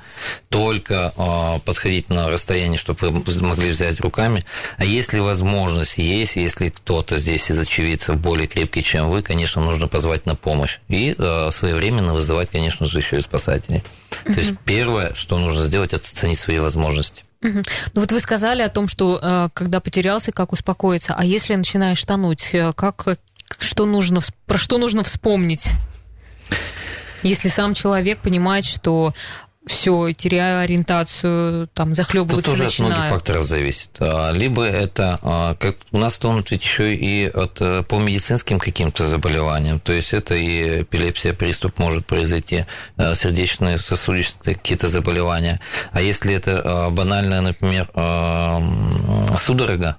только 0.50 1.14
а, 1.16 1.60
подходить 1.60 2.10
на 2.10 2.30
расстояние, 2.30 2.78
чтобы 2.78 3.10
вы 3.10 3.42
могли 3.42 3.70
взять 3.70 4.00
руками. 4.02 4.44
А 4.78 4.84
если 4.84 5.20
возможность 5.20 5.98
есть, 5.98 6.36
если 6.36 6.70
кто-то 6.70 7.18
здесь 7.18 7.50
из 7.50 7.60
очевидцев 7.60 8.20
более 8.20 8.48
крепкий, 8.48 8.84
чем 8.84 9.10
вы, 9.10 9.22
конечно, 9.22 9.62
нужно 9.62 9.88
позвать 9.88 10.26
на 10.26 10.36
помощь. 10.36 10.80
И 10.90 11.16
а, 11.18 11.50
своевременно 11.52 12.14
вызывать, 12.14 12.50
конечно 12.50 12.86
же, 12.86 12.98
еще 12.98 13.18
и 13.18 13.22
спасателей. 13.22 13.84
То 14.26 14.34
есть 14.34 14.54
первое, 14.66 15.14
что 15.14 15.38
нужно 15.40 15.64
сделать, 15.64 15.94
это 15.94 16.06
оценить 16.06 16.40
свои 16.40 16.60
возможности. 16.60 17.24
Ну 17.42 17.64
вот 17.96 18.12
вы 18.12 18.20
сказали 18.20 18.62
о 18.62 18.70
том, 18.70 18.88
что 18.88 19.20
э, 19.20 19.50
когда 19.54 19.80
потерялся, 19.80 20.32
как 20.32 20.54
успокоиться. 20.54 21.16
А 21.18 21.26
если 21.26 21.56
начинаешь 21.56 22.04
тонуть, 22.04 22.54
э, 22.54 22.72
как, 22.74 23.08
что 23.60 23.86
нужно, 23.86 24.22
про 24.46 24.58
что 24.58 24.78
нужно 24.78 25.04
вспомнить? 25.04 25.74
Если 27.24 27.50
сам 27.50 27.74
человек 27.74 28.20
понимает, 28.20 28.66
что 28.66 29.14
все, 29.66 30.12
теряю 30.14 30.62
ориентацию, 30.62 31.68
там, 31.74 31.94
захлебываться 31.94 32.50
тоже 32.50 32.64
начинаю. 32.64 32.94
от 32.94 32.98
многих 32.98 33.14
факторов 33.14 33.44
зависит. 33.44 33.92
А, 34.00 34.32
либо 34.32 34.64
это, 34.64 35.20
а, 35.22 35.56
как 35.56 35.78
у 35.92 36.00
нас 36.00 36.18
тонут 36.18 36.50
ведь 36.50 36.64
еще 36.64 36.96
и 36.96 37.28
от, 37.28 37.62
э, 37.62 37.84
по 37.84 38.00
медицинским 38.00 38.58
каким-то 38.58 39.06
заболеваниям, 39.06 39.80
то 39.80 39.94
есть 39.94 40.14
это 40.14 40.34
и 40.34 40.82
эпилепсия, 40.82 41.34
приступ 41.34 41.78
может 41.78 42.08
произойти, 42.08 42.66
э, 42.98 43.14
сердечные, 43.14 43.78
сосудистые 43.78 44.56
какие-то 44.56 44.88
заболевания. 44.88 45.60
А 45.92 46.02
если 46.02 46.34
это 46.34 46.62
а, 46.64 46.90
банальная, 46.90 47.42
например, 47.42 47.88
судорога 49.38 49.98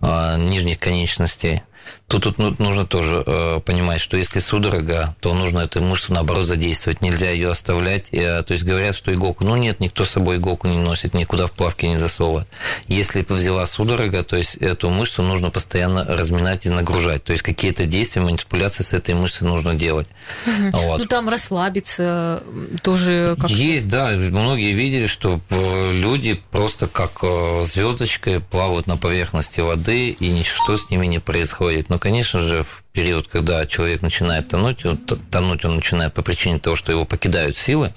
нижних 0.00 0.78
конечностей, 0.78 1.62
Тут, 2.08 2.24
тут 2.24 2.38
ну, 2.38 2.54
нужно 2.58 2.86
тоже 2.86 3.22
э, 3.26 3.60
понимать, 3.64 4.00
что 4.00 4.16
если 4.16 4.38
судорога, 4.40 5.14
то 5.20 5.34
нужно 5.34 5.60
эту 5.60 5.80
мышцу, 5.80 6.12
наоборот, 6.12 6.46
задействовать. 6.46 7.00
Нельзя 7.00 7.30
ее 7.30 7.50
оставлять. 7.50 8.06
Э, 8.12 8.42
то 8.42 8.52
есть 8.52 8.64
говорят, 8.64 8.94
что 8.94 9.12
иголку, 9.12 9.44
ну 9.44 9.56
нет, 9.56 9.80
никто 9.80 10.04
с 10.04 10.10
собой 10.10 10.36
иголку 10.36 10.68
не 10.68 10.78
носит, 10.78 11.14
никуда 11.14 11.46
в 11.46 11.52
плавки 11.52 11.86
не 11.86 11.96
засовывает. 11.96 12.48
Если 12.88 13.24
взяла 13.28 13.66
судорога, 13.66 14.22
то 14.22 14.36
есть 14.36 14.56
эту 14.56 14.90
мышцу 14.90 15.22
нужно 15.22 15.50
постоянно 15.50 16.04
разминать 16.04 16.66
и 16.66 16.70
нагружать. 16.70 17.24
То 17.24 17.32
есть 17.32 17.42
какие-то 17.42 17.84
действия, 17.84 18.22
манипуляции 18.22 18.82
с 18.82 18.92
этой 18.92 19.14
мышцей 19.14 19.46
нужно 19.46 19.74
делать. 19.74 20.08
Угу. 20.46 20.78
Вот. 20.78 20.98
Ну 20.98 21.06
там 21.06 21.28
расслабиться 21.28 22.42
тоже 22.82 23.36
как 23.40 23.50
Есть, 23.50 23.88
да. 23.88 24.10
Многие 24.10 24.72
видели, 24.72 25.06
что 25.06 25.40
э, 25.50 25.92
люди 25.92 26.40
просто 26.50 26.86
как 26.86 27.18
э, 27.22 27.62
звездочкой 27.62 28.40
плавают 28.40 28.86
на 28.86 28.96
поверхности 28.96 29.60
воды, 29.60 30.10
и 30.10 30.28
ничто 30.30 30.76
с 30.76 30.90
ними 30.90 31.06
не 31.06 31.18
происходит 31.18 31.75
происходит. 31.76 31.90
Но, 31.90 31.98
конечно 31.98 32.40
же, 32.40 32.62
в 32.62 32.84
период, 32.92 33.28
когда 33.28 33.66
человек 33.66 34.02
начинает 34.02 34.48
тонуть, 34.48 34.84
он, 34.84 34.96
тонуть 34.96 35.64
он 35.64 35.76
начинает 35.76 36.14
по 36.14 36.22
причине 36.22 36.58
того, 36.58 36.76
что 36.76 36.92
его 36.92 37.04
покидают 37.04 37.56
силы, 37.56 37.92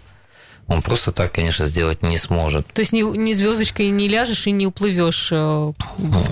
он 0.67 0.83
просто 0.83 1.11
так, 1.11 1.31
конечно, 1.31 1.65
сделать 1.65 2.03
не 2.03 2.17
сможет. 2.17 2.67
То 2.73 2.81
есть 2.81 2.93
ни, 2.93 3.01
ни 3.01 3.33
звездочкой 3.33 3.89
не 3.89 4.07
ляжешь 4.07 4.45
и 4.45 4.51
не 4.51 4.67
уплывешь 4.67 5.29
э, 5.31 5.73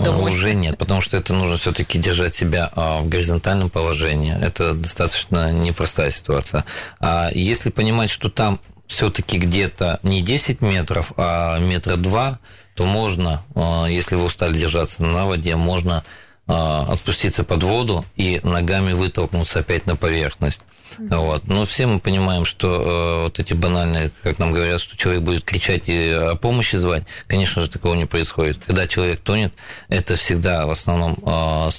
домой? 0.06 0.32
Уже 0.32 0.54
нет, 0.54 0.78
потому 0.78 1.02
что 1.02 1.18
это 1.18 1.34
нужно 1.34 1.58
все-таки 1.58 1.98
держать 1.98 2.36
себя 2.36 2.70
а, 2.76 3.00
в 3.00 3.10
горизонтальном 3.10 3.72
положении. 3.72 4.36
Это 4.40 4.74
достаточно 4.74 5.52
непростая 5.52 6.12
ситуация. 6.12 6.66
А 7.00 7.32
если 7.34 7.72
понимать, 7.72 8.12
что 8.12 8.30
там 8.30 8.60
все-таки 8.86 9.40
где-то 9.40 10.00
не 10.04 10.22
10 10.22 10.62
метров, 10.62 11.14
а 11.18 11.58
метра 11.58 11.96
два, 11.96 12.38
то 12.76 12.86
можно, 12.86 13.42
а, 13.56 13.88
если 13.88 14.16
вы 14.16 14.26
устали 14.26 14.56
держаться 14.56 15.02
на 15.02 15.26
воде, 15.26 15.56
можно 15.56 16.04
отпуститься 16.48 17.44
под 17.44 17.64
воду 17.64 18.06
и 18.16 18.40
ногами 18.44 18.94
вытолкнуться 18.94 19.60
опять 19.60 19.86
на 19.86 19.96
поверхность. 19.96 20.66
Вот. 20.98 21.48
Но 21.48 21.66
все 21.66 21.88
мы 21.88 22.00
понимаем, 22.00 22.46
что 22.46 22.68
э, 22.68 23.24
вот 23.24 23.40
эти 23.40 23.54
банальные, 23.54 24.12
как 24.24 24.40
нам 24.40 24.52
говорят, 24.52 24.80
что 24.80 24.98
человек 24.98 25.24
будет 25.24 25.44
кричать 25.44 25.90
и 25.90 26.10
о 26.10 26.36
помощи 26.36 26.76
звать, 26.78 27.04
конечно 27.28 27.62
же, 27.62 27.70
такого 27.70 27.94
не 27.96 28.06
происходит. 28.06 28.60
Когда 28.66 28.88
человек 28.88 29.20
тонет, 29.20 29.54
это 29.90 30.16
всегда 30.16 30.66
в 30.66 30.72
основном 30.72 31.18
э, 31.26 31.70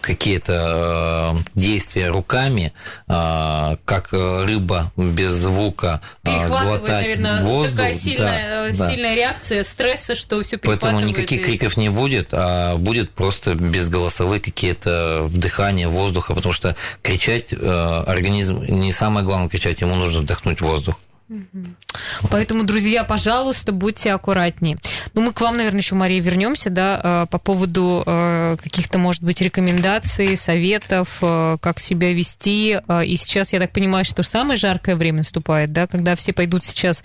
какие-то 0.00 1.34
э, 1.36 1.42
действия 1.54 2.08
руками, 2.08 2.72
э, 3.08 3.76
как 3.84 4.12
рыба 4.12 4.92
без 4.96 5.32
звука 5.32 6.00
э, 6.24 6.48
глотать 6.48 6.88
наверное, 6.88 7.42
воздух. 7.42 7.76
Такая 7.76 7.94
сильная, 7.94 8.72
да, 8.72 8.88
сильная 8.88 9.10
да. 9.10 9.14
реакция 9.14 9.64
стресса, 9.64 10.14
что 10.14 10.42
все 10.42 10.58
Поэтому 10.58 11.00
никаких 11.00 11.44
криков 11.44 11.76
не 11.76 11.88
будет, 11.88 12.28
а 12.32 12.76
будет 12.76 13.10
просто 13.10 13.54
безголосовые 13.54 14.40
какие-то 14.40 15.22
вдыхания 15.24 15.88
воздуха, 15.88 16.34
потому 16.34 16.52
что 16.52 16.76
кричать 17.02 17.52
организм 17.52 18.62
не 18.64 18.92
самое 18.92 19.24
главное 19.24 19.48
кричать, 19.48 19.80
ему 19.80 19.94
нужно 19.94 20.20
вдохнуть 20.20 20.60
воздух. 20.60 20.96
Поэтому, 22.30 22.64
друзья, 22.64 23.04
пожалуйста, 23.04 23.72
будьте 23.72 24.12
аккуратнее. 24.12 24.78
Ну, 25.14 25.22
мы 25.22 25.32
к 25.32 25.40
вам, 25.40 25.56
наверное, 25.56 25.80
еще, 25.80 25.94
Мария, 25.94 26.20
вернемся, 26.20 26.70
да, 26.70 27.00
э, 27.02 27.30
по 27.30 27.38
поводу 27.38 28.02
э, 28.04 28.56
каких-то, 28.62 28.98
может 28.98 29.22
быть, 29.22 29.40
рекомендаций, 29.40 30.36
советов, 30.36 31.18
э, 31.22 31.56
как 31.60 31.78
себя 31.78 32.12
вести. 32.12 32.78
И 33.04 33.16
сейчас, 33.16 33.52
я 33.52 33.60
так 33.60 33.72
понимаю, 33.72 34.04
что 34.04 34.22
самое 34.22 34.56
жаркое 34.56 34.96
время 34.96 35.18
наступает, 35.18 35.72
да, 35.72 35.86
когда 35.86 36.16
все 36.16 36.32
пойдут 36.32 36.64
сейчас 36.64 37.04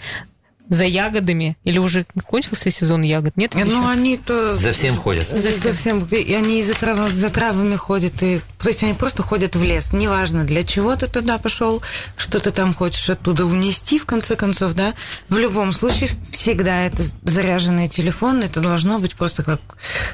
за 0.69 0.85
ягодами? 0.85 1.57
Или 1.63 1.77
уже 1.77 2.05
кончился 2.25 2.71
сезон 2.71 3.01
ягод? 3.01 3.37
Нет? 3.37 3.53
Ну, 3.53 3.61
еще? 3.61 3.87
они 3.87 4.17
то... 4.17 4.55
За 4.55 4.71
всем 4.71 4.97
ходят. 4.97 5.27
За, 5.27 5.51
за 5.51 5.73
всем. 5.73 6.05
И 6.05 6.33
они 6.33 6.63
за, 6.63 6.73
трав... 6.73 7.11
за 7.11 7.29
травами 7.29 7.75
ходят. 7.75 8.21
И... 8.23 8.41
То 8.59 8.69
есть 8.69 8.83
они 8.83 8.93
просто 8.93 9.23
ходят 9.23 9.55
в 9.55 9.63
лес. 9.63 9.93
Неважно, 9.93 10.43
для 10.43 10.63
чего 10.63 10.95
ты 10.95 11.07
туда 11.07 11.37
пошел, 11.37 11.81
что 12.17 12.39
ты 12.39 12.51
там 12.51 12.73
хочешь 12.73 13.09
оттуда 13.09 13.45
унести, 13.45 13.99
в 13.99 14.05
конце 14.05 14.35
концов, 14.35 14.73
да. 14.73 14.93
В 15.29 15.37
любом 15.37 15.71
случае, 15.71 16.09
всегда 16.31 16.85
это 16.85 17.03
заряженный 17.23 17.87
телефон. 17.87 18.41
Это 18.41 18.59
должно 18.59 18.99
быть 18.99 19.15
просто 19.15 19.43
как, 19.43 19.61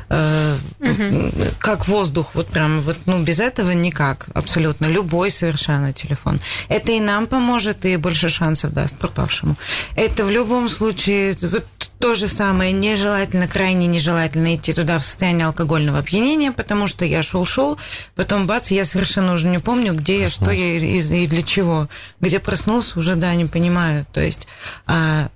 э, 0.10 0.58
угу. 0.80 1.32
как 1.60 1.88
воздух. 1.88 2.32
Вот 2.34 2.48
прям, 2.48 2.82
вот, 2.82 2.98
ну, 3.06 3.24
без 3.24 3.40
этого 3.40 3.72
никак. 3.72 4.28
Абсолютно. 4.34 4.88
Любой 4.88 5.32
совершенно 5.32 5.94
телефон. 5.94 6.40
Это 6.68 6.92
и 6.92 7.00
нам 7.00 7.28
поможет, 7.28 7.86
и 7.86 7.96
больше 7.96 8.30
шансов 8.30 8.74
даст 8.74 8.98
пропавшему. 8.98 9.56
Это 9.96 10.26
в 10.26 10.30
любом 10.30 10.41
любом 10.42 10.70
случае, 10.70 11.38
вот 11.42 11.66
то 12.00 12.16
же 12.16 12.28
самое, 12.28 12.72
нежелательно, 12.72 13.48
крайне 13.48 13.88
нежелательно 13.88 14.56
идти 14.56 14.74
туда 14.74 14.98
в 14.98 15.06
состоянии 15.06 15.46
алкогольного 15.46 16.00
опьянения, 16.00 16.52
потому 16.52 16.88
что 16.88 17.06
я 17.06 17.22
шел-шел, 17.22 17.78
потом 18.16 18.48
бац, 18.48 18.72
я 18.72 18.86
совершенно 18.86 19.34
уже 19.34 19.48
не 19.48 19.60
помню, 19.60 19.94
где 19.94 20.22
я, 20.22 20.30
что 20.30 20.52
я 20.52 20.78
и, 20.78 21.00
и 21.00 21.28
для 21.28 21.44
чего. 21.44 21.88
Где 22.20 22.40
проснулся, 22.40 22.98
уже, 23.00 23.16
да, 23.16 23.34
не 23.36 23.46
понимаю. 23.46 24.06
То 24.14 24.22
есть 24.22 24.48
а, 24.88 25.30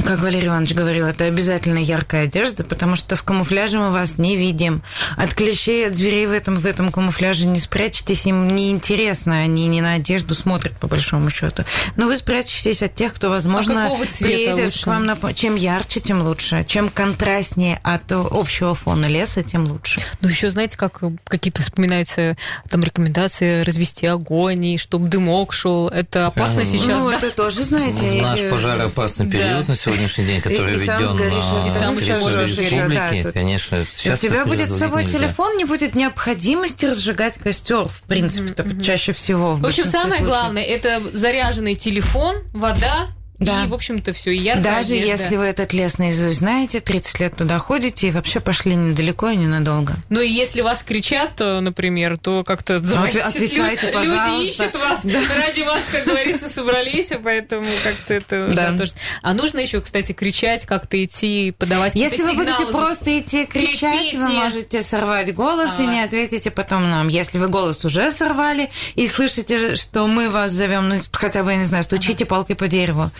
как 0.00 0.20
Валерий 0.20 0.48
Иванович 0.48 0.74
говорил, 0.74 1.06
это 1.06 1.24
обязательно 1.24 1.78
яркая 1.78 2.24
одежда, 2.24 2.64
потому 2.64 2.96
что 2.96 3.14
в 3.14 3.22
камуфляже 3.22 3.78
мы 3.78 3.90
вас 3.90 4.16
не 4.16 4.36
видим. 4.36 4.82
От 5.16 5.34
клещей, 5.34 5.86
от 5.86 5.94
зверей 5.94 6.26
в 6.26 6.32
этом, 6.32 6.56
в 6.56 6.66
этом 6.66 6.90
камуфляже 6.90 7.46
не 7.46 7.60
спрячетесь, 7.60 8.26
им 8.26 8.48
неинтересно, 8.54 9.40
они 9.40 9.66
не 9.66 9.80
на 9.80 9.94
одежду 9.94 10.34
смотрят, 10.34 10.72
по 10.78 10.86
большому 10.86 11.30
счету. 11.30 11.64
Но 11.96 12.06
вы 12.06 12.16
спрячетесь 12.16 12.82
от 12.82 12.94
тех, 12.94 13.12
кто, 13.14 13.28
возможно, 13.28 13.88
а 13.92 13.96
приедет 14.20 14.64
лучше? 14.66 14.82
к 14.84 14.86
вам 14.86 15.06
на... 15.06 15.16
Чем 15.34 15.56
ярче, 15.56 16.00
тем 16.00 16.22
лучше. 16.22 16.64
Чем 16.66 16.88
контрастнее 16.88 17.78
от 17.82 18.10
общего 18.12 18.74
фона 18.74 19.06
леса, 19.06 19.42
тем 19.42 19.66
лучше. 19.66 20.00
Ну, 20.20 20.28
еще 20.28 20.50
знаете, 20.50 20.76
как 20.78 21.00
какие-то 21.24 21.62
вспоминаются 21.62 22.36
там 22.70 22.82
рекомендации 22.82 23.60
развести 23.62 24.06
огонь, 24.06 24.64
и 24.64 24.78
чтобы 24.78 25.08
дымок 25.08 25.52
шел. 25.52 25.88
Это 25.88 26.26
опасно 26.26 26.62
а, 26.62 26.64
сейчас, 26.64 27.00
Ну, 27.00 27.10
да? 27.10 27.16
это 27.18 27.30
тоже, 27.30 27.64
знаете... 27.64 28.22
Наш 28.22 28.40
пожароопасный 28.50 29.26
период 29.26 29.68
на 29.68 29.76
сегодняшний 29.84 30.24
день, 30.24 30.40
который 30.40 30.72
и, 30.72 30.76
и 30.76 30.78
введен 30.78 31.16
на 31.16 31.66
и 31.66 31.70
сам 31.70 31.98
республике, 31.98 33.22
да, 33.24 33.32
конечно, 33.32 33.84
сейчас 33.92 34.18
у 34.18 34.22
тебя 34.22 34.44
будет 34.44 34.70
с 34.70 34.78
собой 34.78 35.04
нельзя. 35.04 35.18
телефон, 35.18 35.56
не 35.56 35.64
будет 35.64 35.94
необходимости 35.94 36.86
разжигать 36.86 37.38
костер, 37.38 37.88
в 37.88 38.02
принципе, 38.02 38.50
mm-hmm. 38.50 38.82
чаще 38.82 39.12
всего. 39.12 39.54
В, 39.54 39.60
в 39.60 39.66
общем, 39.66 39.86
самое 39.86 40.18
случаев. 40.18 40.28
главное 40.28 40.62
это 40.62 41.00
заряженный 41.12 41.74
телефон, 41.74 42.36
вода 42.52 43.08
да. 43.44 43.64
И, 43.64 43.68
в 43.68 43.74
общем-то, 43.74 44.12
все 44.12 44.30
и 44.30 44.38
ярко. 44.38 44.62
Даже 44.62 44.94
одежда. 44.94 45.06
если 45.24 45.36
вы 45.36 45.44
этот 45.44 45.72
лес 45.72 45.98
наизусть 45.98 46.38
знаете, 46.38 46.80
30 46.80 47.20
лет 47.20 47.36
туда 47.36 47.58
ходите 47.58 48.08
и 48.08 48.10
вообще 48.10 48.40
пошли 48.40 48.74
недалеко 48.74 49.28
и 49.28 49.36
ненадолго. 49.36 49.94
Ну 50.08 50.20
и 50.20 50.28
если 50.28 50.60
вас 50.60 50.82
кричат, 50.82 51.36
то, 51.36 51.60
например, 51.60 52.18
то 52.18 52.44
как-то 52.44 52.76
отзывайтесь. 52.76 53.20
Отвечайте, 53.20 53.86
люди, 53.86 53.96
пожалуйста. 53.96 54.36
Люди 54.36 54.48
ищут 54.48 54.74
вас, 54.76 55.00
да. 55.04 55.20
ради 55.46 55.60
вас, 55.62 55.82
как 55.90 56.04
говорится, 56.04 56.48
собрались, 56.48 57.10
поэтому 57.22 57.66
как-то 57.82 58.14
это 58.14 58.48
да. 58.48 58.70
Да, 58.72 58.78
тоже. 58.78 58.92
А 59.22 59.34
нужно 59.34 59.60
еще, 59.60 59.80
кстати, 59.80 60.12
кричать, 60.12 60.66
как-то 60.66 61.02
идти, 61.02 61.54
подавать 61.56 61.94
Если 61.94 62.22
вы 62.22 62.34
будете 62.34 62.66
просто 62.66 63.18
идти 63.18 63.46
кричать, 63.46 64.14
вы 64.14 64.28
можете 64.28 64.82
сорвать 64.82 65.34
голос 65.34 65.70
а. 65.78 65.82
и 65.82 65.86
не 65.86 66.02
ответите 66.02 66.50
потом 66.50 66.90
нам. 66.90 67.08
Если 67.08 67.38
вы 67.38 67.48
голос 67.48 67.84
уже 67.84 68.10
сорвали 68.10 68.70
и 68.94 69.06
слышите, 69.08 69.76
что 69.76 70.06
мы 70.06 70.28
вас 70.28 70.52
зовем, 70.52 70.88
ну 70.88 71.00
хотя 71.12 71.42
бы, 71.42 71.52
я 71.52 71.56
не 71.56 71.64
знаю, 71.64 71.84
стучите 71.84 72.24
палкой 72.24 72.56
по 72.56 72.68
дереву. 72.68 73.10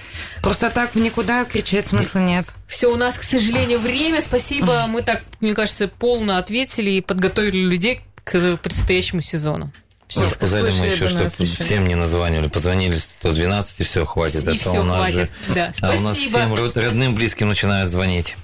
Просто 0.42 0.70
так 0.70 0.94
в 0.94 0.98
никуда 0.98 1.44
кричать 1.44 1.88
смысла 1.88 2.18
нет. 2.18 2.46
Все, 2.66 2.92
у 2.92 2.96
нас, 2.96 3.18
к 3.18 3.22
сожалению, 3.22 3.78
время. 3.78 4.20
Спасибо. 4.20 4.86
Мы 4.88 5.02
так, 5.02 5.22
мне 5.40 5.54
кажется, 5.54 5.88
полно 5.88 6.38
ответили 6.38 6.90
и 6.90 7.00
подготовили 7.00 7.58
людей 7.58 8.00
к 8.24 8.56
предстоящему 8.56 9.20
сезону. 9.20 9.70
Все, 10.12 10.28
сказали 10.28 10.70
мы 10.72 10.86
еще, 10.86 11.06
что 11.06 11.30
всем 11.30 11.86
не 11.86 11.94
названивали. 11.94 12.48
Позвонили 12.48 12.98
112, 12.98 13.80
и 13.80 13.84
все, 13.84 14.04
хватит. 14.04 14.44
И 14.46 14.50
а 14.50 14.58
все, 14.58 14.80
у 14.80 14.82
нас 14.82 14.96
хватит. 14.98 15.30
Же, 15.48 15.54
да. 15.54 15.72
а 15.80 15.94
у 15.94 16.00
нас 16.00 16.16
всем 16.18 16.54
родным, 16.54 17.14
близким 17.14 17.48
начинают 17.48 17.88
звонить. 17.88 18.36